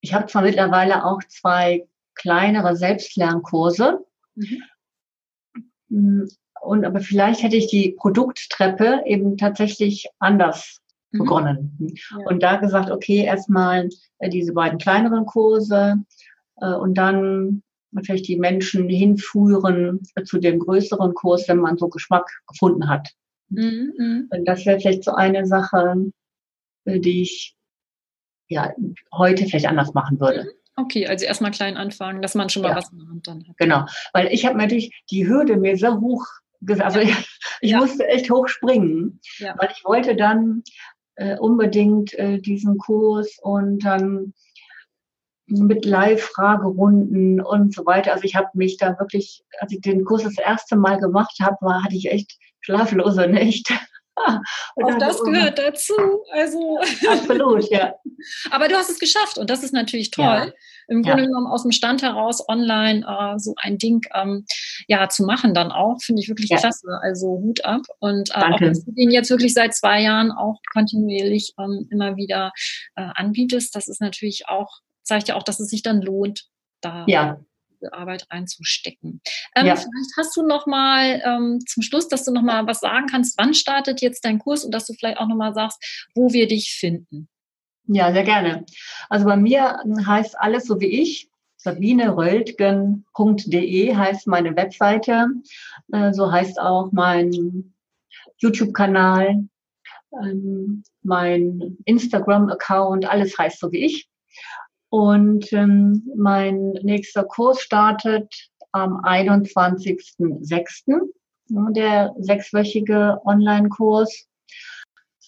ich 0.00 0.14
habe 0.14 0.26
zwar 0.26 0.42
mittlerweile 0.42 1.04
auch 1.04 1.22
zwei 1.28 1.86
kleinere 2.14 2.76
Selbstlernkurse. 2.76 4.04
Mhm. 4.34 4.62
Hm, 5.88 6.28
und 6.60 6.84
aber 6.84 7.00
vielleicht 7.00 7.42
hätte 7.42 7.56
ich 7.56 7.68
die 7.68 7.92
Produkttreppe 7.92 9.02
eben 9.06 9.36
tatsächlich 9.36 10.08
anders 10.18 10.78
mhm. 10.78 10.83
Begonnen. 11.18 11.76
Ja. 11.78 12.26
Und 12.26 12.42
da 12.42 12.56
gesagt, 12.56 12.90
okay, 12.90 13.24
erstmal 13.24 13.88
äh, 14.18 14.28
diese 14.28 14.52
beiden 14.52 14.78
kleineren 14.78 15.26
Kurse 15.26 15.96
äh, 16.60 16.74
und 16.74 16.94
dann 16.94 17.62
vielleicht 18.02 18.26
die 18.26 18.38
Menschen 18.38 18.88
hinführen 18.88 20.00
äh, 20.14 20.24
zu 20.24 20.38
dem 20.38 20.58
größeren 20.58 21.14
Kurs, 21.14 21.48
wenn 21.48 21.58
man 21.58 21.78
so 21.78 21.88
Geschmack 21.88 22.26
gefunden 22.46 22.88
hat. 22.88 23.10
Mhm. 23.48 23.92
mhm. 23.96 24.28
Und 24.30 24.44
das 24.46 24.66
wäre 24.66 24.80
vielleicht 24.80 25.04
so 25.04 25.12
eine 25.12 25.46
Sache, 25.46 25.94
die 26.86 27.22
ich 27.22 27.56
ja 28.48 28.72
heute 29.12 29.46
vielleicht 29.46 29.68
anders 29.68 29.94
machen 29.94 30.20
würde. 30.20 30.44
Mhm. 30.44 30.50
Okay, 30.76 31.06
also 31.06 31.24
erstmal 31.24 31.52
klein 31.52 31.76
anfangen, 31.76 32.20
dass 32.20 32.34
man 32.34 32.48
schon 32.48 32.62
mal 32.62 32.70
ja. 32.70 32.76
was 32.76 32.90
in 32.90 32.98
der 32.98 33.08
Hand 33.08 33.28
dann 33.28 33.48
hat. 33.48 33.56
Genau, 33.58 33.86
weil 34.12 34.26
ich 34.32 34.44
habe 34.44 34.58
natürlich 34.58 35.04
die 35.08 35.28
Hürde 35.28 35.56
mir 35.56 35.76
sehr 35.76 36.00
hoch 36.00 36.26
also 36.80 37.00
ich, 37.00 37.10
ich 37.60 37.70
ja. 37.72 37.78
musste 37.78 38.06
echt 38.06 38.30
hoch 38.30 38.48
springen, 38.48 39.20
ja. 39.38 39.54
weil 39.58 39.70
ich 39.74 39.84
wollte 39.84 40.16
dann 40.16 40.62
äh, 41.16 41.36
unbedingt 41.38 42.14
äh, 42.14 42.38
diesen 42.38 42.78
Kurs 42.78 43.38
und 43.42 43.84
dann 43.84 44.34
mit 45.46 45.84
Live-Fragerunden 45.84 47.40
und 47.40 47.74
so 47.74 47.84
weiter. 47.84 48.12
Also 48.12 48.24
ich 48.24 48.34
habe 48.34 48.48
mich 48.54 48.78
da 48.78 48.98
wirklich, 48.98 49.44
als 49.60 49.72
ich 49.72 49.80
den 49.80 50.04
Kurs 50.04 50.22
das 50.22 50.38
erste 50.38 50.76
Mal 50.76 50.98
gemacht 50.98 51.36
habe, 51.40 51.56
war, 51.60 51.84
hatte 51.84 51.96
ich 51.96 52.10
echt 52.10 52.38
schlaflose 52.60 53.26
Nächte. 53.26 53.74
Auch 54.16 54.98
das 54.98 55.22
gehört 55.22 55.58
dazu. 55.58 55.94
Also 56.32 56.78
absolut, 57.08 57.68
ja. 57.68 57.94
Aber 58.50 58.68
du 58.68 58.76
hast 58.76 58.90
es 58.90 58.98
geschafft 58.98 59.38
und 59.38 59.50
das 59.50 59.62
ist 59.62 59.72
natürlich 59.72 60.10
toll. 60.10 60.24
Ja. 60.24 60.52
Im 60.88 61.02
Grunde 61.02 61.22
ja. 61.22 61.26
genommen 61.26 61.46
aus 61.46 61.62
dem 61.62 61.72
Stand 61.72 62.02
heraus 62.02 62.46
online 62.48 63.04
äh, 63.06 63.38
so 63.38 63.54
ein 63.56 63.78
Ding 63.78 64.02
ähm, 64.14 64.44
ja 64.88 65.08
zu 65.08 65.24
machen 65.24 65.54
dann 65.54 65.72
auch 65.72 66.00
finde 66.02 66.22
ich 66.22 66.28
wirklich 66.28 66.50
ja. 66.50 66.58
klasse. 66.58 66.88
Also 67.02 67.26
Hut 67.26 67.64
ab 67.64 67.82
und 68.00 68.30
äh, 68.30 68.34
auch 68.34 68.58
dass 68.58 68.84
du 68.84 68.92
den 68.92 69.10
jetzt 69.10 69.30
wirklich 69.30 69.54
seit 69.54 69.74
zwei 69.74 70.00
Jahren 70.02 70.32
auch 70.32 70.60
kontinuierlich 70.72 71.54
ähm, 71.58 71.88
immer 71.90 72.16
wieder 72.16 72.52
äh, 72.96 73.08
anbietest. 73.14 73.74
Das 73.74 73.88
ist 73.88 74.00
natürlich 74.00 74.48
auch 74.48 74.80
zeigt 75.04 75.28
ja 75.28 75.36
auch, 75.36 75.42
dass 75.42 75.60
es 75.60 75.68
sich 75.68 75.82
dann 75.82 76.02
lohnt, 76.02 76.46
da 76.80 77.04
ja. 77.06 77.40
Arbeit 77.92 78.26
reinzustecken. 78.30 79.20
Ähm, 79.54 79.66
ja. 79.66 79.76
Vielleicht 79.76 80.16
hast 80.16 80.36
du 80.36 80.42
noch 80.42 80.66
mal 80.66 81.22
ähm, 81.24 81.60
zum 81.66 81.82
Schluss, 81.82 82.08
dass 82.08 82.24
du 82.24 82.32
noch 82.32 82.42
mal 82.42 82.66
was 82.66 82.80
sagen 82.80 83.06
kannst. 83.06 83.36
Wann 83.38 83.54
startet 83.54 84.00
jetzt 84.00 84.24
dein 84.24 84.38
Kurs 84.38 84.64
und 84.64 84.72
dass 84.72 84.86
du 84.86 84.94
vielleicht 84.94 85.18
auch 85.18 85.28
noch 85.28 85.36
mal 85.36 85.54
sagst, 85.54 86.08
wo 86.14 86.32
wir 86.32 86.48
dich 86.48 86.76
finden? 86.78 87.28
Ja, 87.86 88.12
sehr 88.12 88.24
gerne. 88.24 88.64
Also 89.10 89.26
bei 89.26 89.36
mir 89.36 89.78
heißt 90.06 90.40
alles 90.40 90.64
so 90.66 90.80
wie 90.80 91.02
ich. 91.02 91.28
SabineRöldgen.de 91.56 93.94
heißt 93.94 94.26
meine 94.26 94.56
Webseite. 94.56 95.26
Äh, 95.92 96.12
so 96.12 96.30
heißt 96.30 96.60
auch 96.60 96.92
mein 96.92 97.74
YouTube-Kanal, 98.38 99.48
ähm, 100.22 100.84
mein 101.02 101.78
Instagram-Account, 101.84 103.06
alles 103.06 103.36
heißt 103.38 103.60
so 103.60 103.70
wie 103.72 103.86
ich. 103.86 104.08
Und 104.90 105.52
ähm, 105.52 106.10
mein 106.16 106.70
nächster 106.82 107.24
Kurs 107.24 107.60
startet 107.60 108.50
am 108.72 109.00
21.06. 109.04 111.00
Der 111.48 112.14
sechswöchige 112.18 113.20
Online-Kurs. 113.24 114.26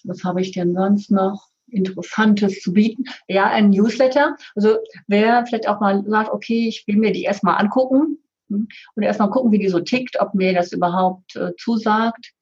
Was 0.05 0.25
habe 0.25 0.41
ich 0.41 0.53
denn 0.53 0.75
sonst 0.75 1.11
noch? 1.11 1.51
Interessantes 1.69 2.61
zu 2.61 2.73
bieten. 2.73 3.05
Ja, 3.29 3.47
ein 3.47 3.71
Newsletter. 3.71 4.37
Also 4.55 4.79
wer 5.07 5.45
vielleicht 5.47 5.69
auch 5.69 5.81
mal 5.81 6.05
sagt, 6.07 6.31
okay, 6.31 6.69
ich 6.69 6.87
will 6.87 6.97
mir 6.97 7.13
die 7.13 7.25
erstmal 7.25 7.59
angucken 7.59 8.19
hm, 8.49 8.69
und 8.95 9.03
erstmal 9.03 9.31
gucken, 9.31 9.53
wie 9.53 9.59
die 9.59 9.69
so 9.69 9.81
tickt, 9.81 10.21
ob 10.21 10.35
mir 10.35 10.55
das 10.55 10.73
überhaupt 10.73 11.37
äh, 11.37 11.53
zusagt, 11.59 12.33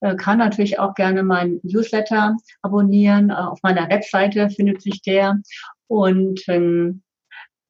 äh, 0.00 0.16
kann 0.16 0.38
natürlich 0.38 0.78
auch 0.78 0.94
gerne 0.94 1.22
meinen 1.22 1.60
Newsletter 1.62 2.36
abonnieren. 2.62 3.30
Äh, 3.30 3.34
auf 3.34 3.60
meiner 3.62 3.88
Webseite 3.88 4.50
findet 4.50 4.82
sich 4.82 5.02
der. 5.02 5.40
Und 5.86 6.42
ähm, 6.48 7.02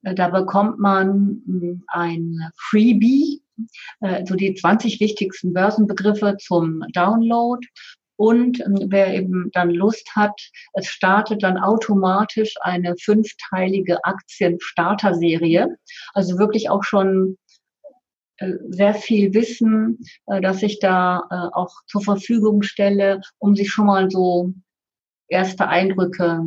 da 0.01 0.27
bekommt 0.29 0.79
man 0.79 1.41
hm, 1.45 1.83
ein 1.87 2.39
Freebie, 2.57 3.41
äh, 4.01 4.25
so 4.25 4.35
die 4.35 4.53
20 4.53 4.99
wichtigsten 4.99 5.53
Börsenbegriffe 5.53 6.37
zum 6.39 6.83
Download. 6.93 7.65
Und 8.23 8.61
ähm, 8.61 8.87
wer 8.87 9.13
eben 9.13 9.49
dann 9.51 9.69
Lust 9.69 10.09
hat, 10.15 10.39
es 10.75 10.87
startet 10.87 11.43
dann 11.43 11.57
automatisch 11.57 12.53
eine 12.61 12.95
fünfteilige 12.95 13.97
Aktien-Starter-Serie. 14.05 15.75
Also 16.13 16.37
wirklich 16.37 16.69
auch 16.69 16.85
schon 16.85 17.37
äh, 18.37 18.53
sehr 18.69 18.93
viel 18.93 19.33
Wissen, 19.33 19.99
äh, 20.27 20.39
das 20.39 20.63
ich 20.63 20.79
da 20.79 21.23
äh, 21.29 21.35
auch 21.53 21.73
zur 21.85 21.99
Verfügung 21.99 22.61
stelle, 22.61 23.19
um 23.39 23.57
sich 23.57 23.69
schon 23.69 23.87
mal 23.87 24.09
so 24.09 24.53
erste 25.27 25.67
Eindrücke 25.67 26.41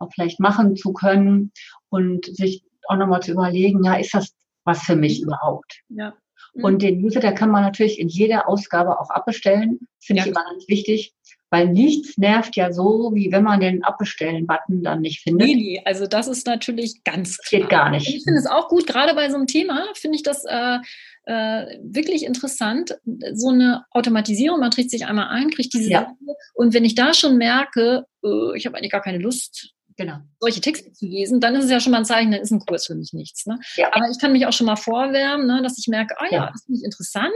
auch 0.00 0.12
vielleicht 0.12 0.40
machen 0.40 0.76
zu 0.76 0.92
können 0.92 1.52
und 1.88 2.26
sich 2.26 2.66
auch 2.86 2.96
nochmal 2.98 3.22
zu 3.22 3.32
überlegen, 3.32 3.82
ja, 3.82 3.94
ist 3.94 4.12
das 4.12 4.34
was 4.66 4.82
für 4.82 4.96
mich 4.96 5.22
überhaupt? 5.22 5.80
Ja. 5.88 6.12
Mhm. 6.54 6.64
Und 6.64 6.82
den 6.82 7.00
Newsletter 7.00 7.32
kann 7.32 7.50
man 7.50 7.62
natürlich 7.62 7.98
in 7.98 8.08
jeder 8.08 8.48
Ausgabe 8.48 8.98
auch 9.00 9.10
abbestellen. 9.10 9.80
Finde 10.00 10.20
ja. 10.20 10.26
ich 10.26 10.32
immer 10.32 10.44
ganz 10.44 10.68
wichtig, 10.68 11.14
weil 11.50 11.68
nichts 11.68 12.18
nervt 12.18 12.56
ja 12.56 12.72
so, 12.72 13.12
wie 13.14 13.30
wenn 13.30 13.44
man 13.44 13.60
den 13.60 13.84
Abbestellen-Button 13.84 14.82
dann 14.82 15.00
nicht 15.02 15.20
findet. 15.20 15.46
Nee, 15.46 15.54
nee, 15.54 15.82
also 15.84 16.06
das 16.06 16.26
ist 16.26 16.46
natürlich 16.46 17.04
ganz 17.04 17.38
klar. 17.38 17.60
Geht 17.60 17.70
gar 17.70 17.90
nicht. 17.90 18.08
Ich 18.08 18.24
finde 18.24 18.40
es 18.40 18.46
auch 18.46 18.68
gut, 18.68 18.86
gerade 18.86 19.14
bei 19.14 19.28
so 19.30 19.36
einem 19.36 19.46
Thema 19.46 19.86
finde 19.94 20.16
ich 20.16 20.22
das 20.22 20.44
äh, 20.44 20.78
äh, 21.26 21.78
wirklich 21.82 22.24
interessant. 22.24 22.98
So 23.34 23.50
eine 23.50 23.84
Automatisierung, 23.90 24.60
man 24.60 24.70
trägt 24.70 24.90
sich 24.90 25.06
einmal 25.06 25.28
ein, 25.28 25.50
kriegt 25.50 25.72
diese 25.74 25.90
ja. 25.90 26.12
und 26.54 26.74
wenn 26.74 26.84
ich 26.84 26.94
da 26.94 27.14
schon 27.14 27.38
merke, 27.38 28.04
äh, 28.24 28.56
ich 28.56 28.66
habe 28.66 28.76
eigentlich 28.76 28.92
gar 28.92 29.02
keine 29.02 29.18
Lust, 29.18 29.74
genau. 29.96 30.18
solche 30.40 30.60
Texte 30.60 30.92
zu 30.92 31.06
lesen, 31.06 31.40
dann 31.40 31.54
ist 31.54 31.64
es 31.64 31.70
ja 31.70 31.80
schon 31.80 31.92
mal 31.92 31.98
ein 31.98 32.04
Zeichen, 32.04 32.30
dann 32.30 32.40
ist 32.40 32.50
ein 32.50 32.60
Kurs 32.60 32.86
für 32.86 32.94
mich 32.94 33.12
nichts. 33.12 33.46
Ne? 33.46 33.58
Ja. 33.76 33.88
Aber 33.92 34.08
ich 34.10 34.18
kann 34.18 34.32
mich 34.32 34.46
auch 34.46 34.52
schon 34.52 34.66
mal 34.66 34.76
vorwärmen, 34.76 35.46
ne, 35.46 35.62
dass 35.62 35.78
ich 35.78 35.88
merke, 35.88 36.14
ah 36.18 36.26
ja, 36.30 36.44
ja. 36.44 36.50
das 36.52 36.64
finde 36.64 36.80
ich 36.80 36.84
interessant, 36.84 37.32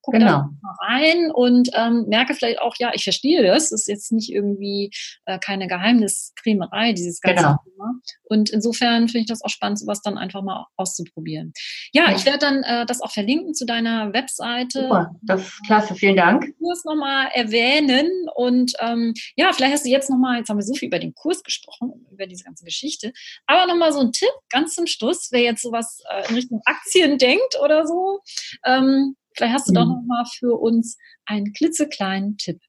gucke 0.00 0.18
genau. 0.18 0.30
da 0.30 0.50
mal 0.62 0.76
rein 0.80 1.30
und 1.30 1.70
ähm, 1.74 2.06
merke 2.08 2.34
vielleicht 2.34 2.60
auch, 2.60 2.74
ja, 2.78 2.92
ich 2.94 3.04
verstehe 3.04 3.42
das, 3.42 3.70
das 3.70 3.82
ist 3.82 3.88
jetzt 3.88 4.12
nicht 4.12 4.30
irgendwie 4.32 4.90
äh, 5.26 5.38
keine 5.38 5.66
Geheimniskrämerei, 5.66 6.92
dieses 6.92 7.20
ganze 7.20 7.42
genau. 7.42 7.56
Thema. 7.64 7.94
Und 8.24 8.50
insofern 8.50 9.08
finde 9.08 9.20
ich 9.20 9.26
das 9.26 9.42
auch 9.42 9.50
spannend, 9.50 9.78
sowas 9.78 10.02
dann 10.02 10.18
einfach 10.18 10.42
mal 10.42 10.66
auszuprobieren. 10.76 11.52
Ja, 11.92 12.10
ja. 12.10 12.16
ich 12.16 12.24
werde 12.24 12.38
dann 12.38 12.62
äh, 12.62 12.86
das 12.86 13.00
auch 13.00 13.10
verlinken 13.10 13.54
zu 13.54 13.66
deiner 13.66 14.12
Webseite. 14.12 14.82
Super, 14.82 15.10
das 15.22 15.40
ist 15.42 15.66
klasse, 15.66 15.94
vielen 15.94 16.16
Dank. 16.16 16.56
Kurs 16.58 16.84
nochmal 16.84 17.28
erwähnen 17.32 18.08
und 18.34 18.72
ähm, 18.80 19.14
ja, 19.36 19.52
vielleicht 19.52 19.74
hast 19.74 19.84
du 19.84 19.90
jetzt 19.90 20.10
nochmal, 20.10 20.38
jetzt 20.38 20.48
haben 20.48 20.58
wir 20.58 20.64
so 20.64 20.74
viel 20.74 20.88
über 20.88 20.98
den 20.98 21.14
Kurs 21.14 21.42
gesprochen, 21.42 22.01
über 22.10 22.26
diese 22.26 22.44
ganze 22.44 22.64
Geschichte, 22.64 23.12
aber 23.46 23.66
nochmal 23.66 23.92
so 23.92 24.00
ein 24.00 24.12
Tipp 24.12 24.32
ganz 24.50 24.74
zum 24.74 24.86
Schluss, 24.86 25.28
wer 25.30 25.40
jetzt 25.40 25.62
sowas 25.62 26.02
äh, 26.10 26.28
in 26.28 26.34
Richtung 26.34 26.60
Aktien 26.64 27.18
denkt 27.18 27.58
oder 27.62 27.86
so, 27.86 28.20
ähm, 28.64 29.16
vielleicht 29.34 29.54
hast 29.54 29.68
du 29.68 29.72
mhm. 29.72 29.76
doch 29.76 29.86
nochmal 29.86 30.24
für 30.26 30.58
uns 30.58 30.98
einen 31.26 31.52
klitzekleinen 31.52 32.36
Tipp. 32.36 32.60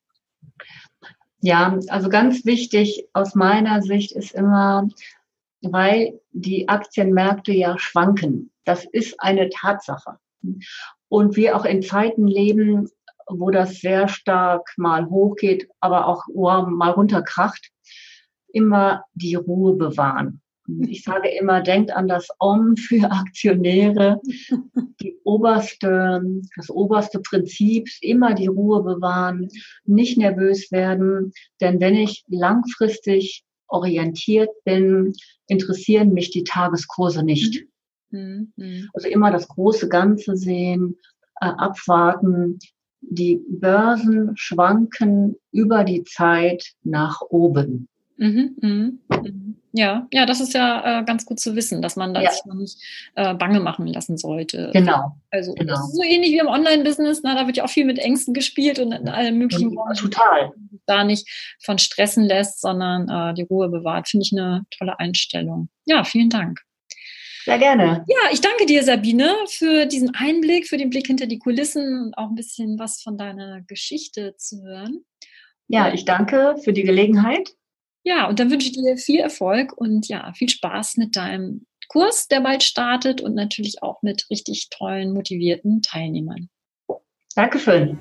Ja, 1.41 1.77
also 1.89 2.07
ganz 2.09 2.45
wichtig 2.45 3.05
aus 3.11 3.35
meiner 3.35 3.81
Sicht 3.81 4.13
ist 4.13 4.33
immer, 4.33 4.87
weil 5.61 6.21
die 6.31 6.69
Aktienmärkte 6.69 7.51
ja 7.51 7.77
schwanken. 7.77 8.51
Das 8.63 8.85
ist 8.85 9.19
eine 9.19 9.49
Tatsache. 9.49 10.19
Und 11.09 11.35
wir 11.35 11.57
auch 11.57 11.65
in 11.65 11.81
Zeiten 11.81 12.27
leben, 12.27 12.89
wo 13.27 13.51
das 13.51 13.81
sehr 13.81 14.07
stark 14.07 14.73
mal 14.77 15.09
hochgeht, 15.09 15.69
aber 15.79 16.07
auch 16.07 16.23
oh, 16.33 16.61
mal 16.61 16.91
runterkracht, 16.91 17.71
immer 18.53 19.03
die 19.13 19.35
Ruhe 19.35 19.75
bewahren. 19.75 20.41
Ich 20.87 21.03
sage 21.03 21.27
immer, 21.27 21.61
denkt 21.61 21.91
an 21.91 22.07
das 22.07 22.29
Om 22.39 22.77
für 22.77 23.11
Aktionäre. 23.11 24.21
Die 25.01 25.17
oberste, 25.25 26.23
das 26.55 26.69
oberste 26.69 27.19
Prinzip, 27.19 27.89
immer 27.99 28.33
die 28.33 28.47
Ruhe 28.47 28.81
bewahren, 28.81 29.49
nicht 29.83 30.17
nervös 30.17 30.71
werden. 30.71 31.33
Denn 31.59 31.81
wenn 31.81 31.95
ich 31.95 32.23
langfristig 32.29 33.43
orientiert 33.67 34.51
bin, 34.63 35.13
interessieren 35.47 36.13
mich 36.13 36.31
die 36.31 36.45
Tageskurse 36.45 37.23
nicht. 37.23 37.65
Also 38.93 39.09
immer 39.09 39.31
das 39.31 39.47
große 39.47 39.89
Ganze 39.89 40.37
sehen, 40.37 40.97
äh, 41.41 41.47
abwarten. 41.47 42.59
Die 43.01 43.41
Börsen 43.49 44.31
schwanken 44.37 45.35
über 45.51 45.83
die 45.83 46.03
Zeit 46.03 46.71
nach 46.83 47.21
oben. 47.29 47.89
Mhm, 48.23 48.55
mhm, 48.61 48.99
mhm. 49.09 49.55
Ja, 49.73 50.07
ja, 50.13 50.25
das 50.25 50.39
ist 50.39 50.53
ja 50.53 51.01
äh, 51.01 51.03
ganz 51.03 51.25
gut 51.25 51.41
zu 51.41 51.57
wissen, 51.57 51.81
dass 51.81 51.97
man 51.97 52.13
das 52.13 52.41
ja. 52.45 52.53
nicht 52.53 52.79
äh, 53.15 53.33
bange 53.33 53.59
machen 53.59 53.85
lassen 53.87 54.17
sollte. 54.17 54.69
Genau. 54.71 55.17
Also 55.29 55.53
genau. 55.55 55.73
Das 55.73 55.89
ist 55.89 55.95
so 55.97 56.03
ähnlich 56.03 56.31
wie 56.31 56.37
im 56.37 56.47
Online-Business, 56.47 57.21
da 57.21 57.45
wird 57.47 57.57
ja 57.57 57.65
auch 57.65 57.69
viel 57.69 57.83
mit 57.83 57.99
Ängsten 57.99 58.33
gespielt 58.33 58.79
und 58.79 58.93
in 58.93 59.09
allen 59.09 59.37
möglichen 59.37 59.73
ja, 59.73 59.93
Total. 59.93 60.53
Da 60.85 61.03
nicht 61.03 61.27
von 61.61 61.79
stressen 61.79 62.23
lässt, 62.23 62.61
sondern 62.61 63.09
äh, 63.09 63.33
die 63.33 63.43
Ruhe 63.43 63.67
bewahrt. 63.67 64.07
Finde 64.07 64.25
ich 64.25 64.31
eine 64.31 64.65
tolle 64.77 64.99
Einstellung. 64.99 65.67
Ja, 65.85 66.05
vielen 66.05 66.29
Dank. 66.29 66.61
Sehr 67.43 67.57
gerne. 67.57 68.05
Ja, 68.07 68.31
ich 68.31 68.39
danke 68.39 68.65
dir, 68.65 68.83
Sabine, 68.83 69.33
für 69.49 69.85
diesen 69.85 70.15
Einblick, 70.15 70.67
für 70.69 70.77
den 70.77 70.89
Blick 70.89 71.07
hinter 71.07 71.25
die 71.25 71.39
Kulissen 71.39 72.05
und 72.05 72.17
auch 72.17 72.29
ein 72.29 72.35
bisschen 72.35 72.79
was 72.79 73.01
von 73.01 73.17
deiner 73.17 73.61
Geschichte 73.63 74.35
zu 74.37 74.63
hören. 74.63 75.03
Ja, 75.67 75.91
ich 75.93 76.05
danke 76.05 76.55
für 76.63 76.71
die 76.71 76.83
Gelegenheit. 76.83 77.55
Ja, 78.05 78.27
und 78.27 78.37
dann 78.39 78.51
wünsche 78.51 78.67
ich 78.67 78.73
dir 78.73 78.97
viel 78.97 79.21
Erfolg 79.21 79.71
und 79.77 80.09
ja, 80.09 80.33
viel 80.33 80.49
Spaß 80.49 80.97
mit 80.97 81.15
deinem 81.15 81.65
Kurs, 81.87 82.27
der 82.27 82.41
bald 82.41 82.61
startet 82.61 83.21
und 83.21 83.33
natürlich 83.33 83.81
auch 83.81 84.01
mit 84.01 84.25
richtig 84.29 84.67
tollen, 84.69 85.13
motivierten 85.13 85.81
Teilnehmern. 85.81 86.49
Dankeschön. 87.33 87.97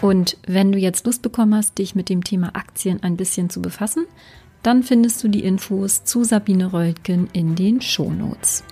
Und 0.00 0.38
wenn 0.46 0.72
du 0.72 0.78
jetzt 0.78 1.04
Lust 1.04 1.20
bekommen 1.20 1.54
hast, 1.54 1.76
dich 1.76 1.94
mit 1.94 2.08
dem 2.08 2.24
Thema 2.24 2.54
Aktien 2.54 3.02
ein 3.02 3.18
bisschen 3.18 3.50
zu 3.50 3.60
befassen, 3.60 4.06
dann 4.62 4.82
findest 4.82 5.22
du 5.22 5.28
die 5.28 5.44
Infos 5.44 6.04
zu 6.04 6.24
Sabine 6.24 6.66
Reutgen 6.66 7.28
in 7.34 7.56
den 7.56 7.82
Shownotes. 7.82 8.64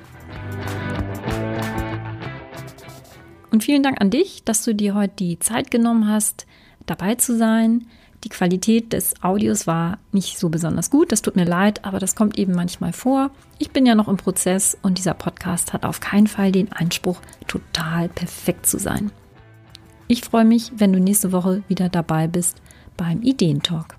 Und 3.50 3.62
vielen 3.62 3.82
Dank 3.82 4.00
an 4.00 4.10
dich, 4.10 4.44
dass 4.44 4.64
du 4.64 4.74
dir 4.74 4.94
heute 4.94 5.14
die 5.18 5.38
Zeit 5.38 5.70
genommen 5.70 6.08
hast, 6.08 6.46
dabei 6.86 7.16
zu 7.16 7.36
sein. 7.36 7.86
Die 8.24 8.30
Qualität 8.30 8.94
des 8.94 9.22
Audios 9.22 9.66
war 9.66 9.98
nicht 10.10 10.38
so 10.38 10.48
besonders 10.48 10.88
gut, 10.88 11.12
das 11.12 11.20
tut 11.20 11.36
mir 11.36 11.44
leid, 11.44 11.84
aber 11.84 11.98
das 11.98 12.14
kommt 12.14 12.38
eben 12.38 12.54
manchmal 12.54 12.94
vor. 12.94 13.30
Ich 13.58 13.70
bin 13.70 13.84
ja 13.84 13.94
noch 13.94 14.08
im 14.08 14.16
Prozess 14.16 14.78
und 14.80 14.96
dieser 14.96 15.12
Podcast 15.12 15.74
hat 15.74 15.84
auf 15.84 16.00
keinen 16.00 16.26
Fall 16.26 16.50
den 16.50 16.72
Anspruch, 16.72 17.20
total 17.46 18.08
perfekt 18.08 18.66
zu 18.66 18.78
sein. 18.78 19.12
Ich 20.08 20.22
freue 20.22 20.46
mich, 20.46 20.72
wenn 20.76 20.92
du 20.92 21.00
nächste 21.00 21.32
Woche 21.32 21.62
wieder 21.68 21.90
dabei 21.90 22.26
bist 22.26 22.62
beim 22.96 23.22
Ideentalk. 23.22 23.96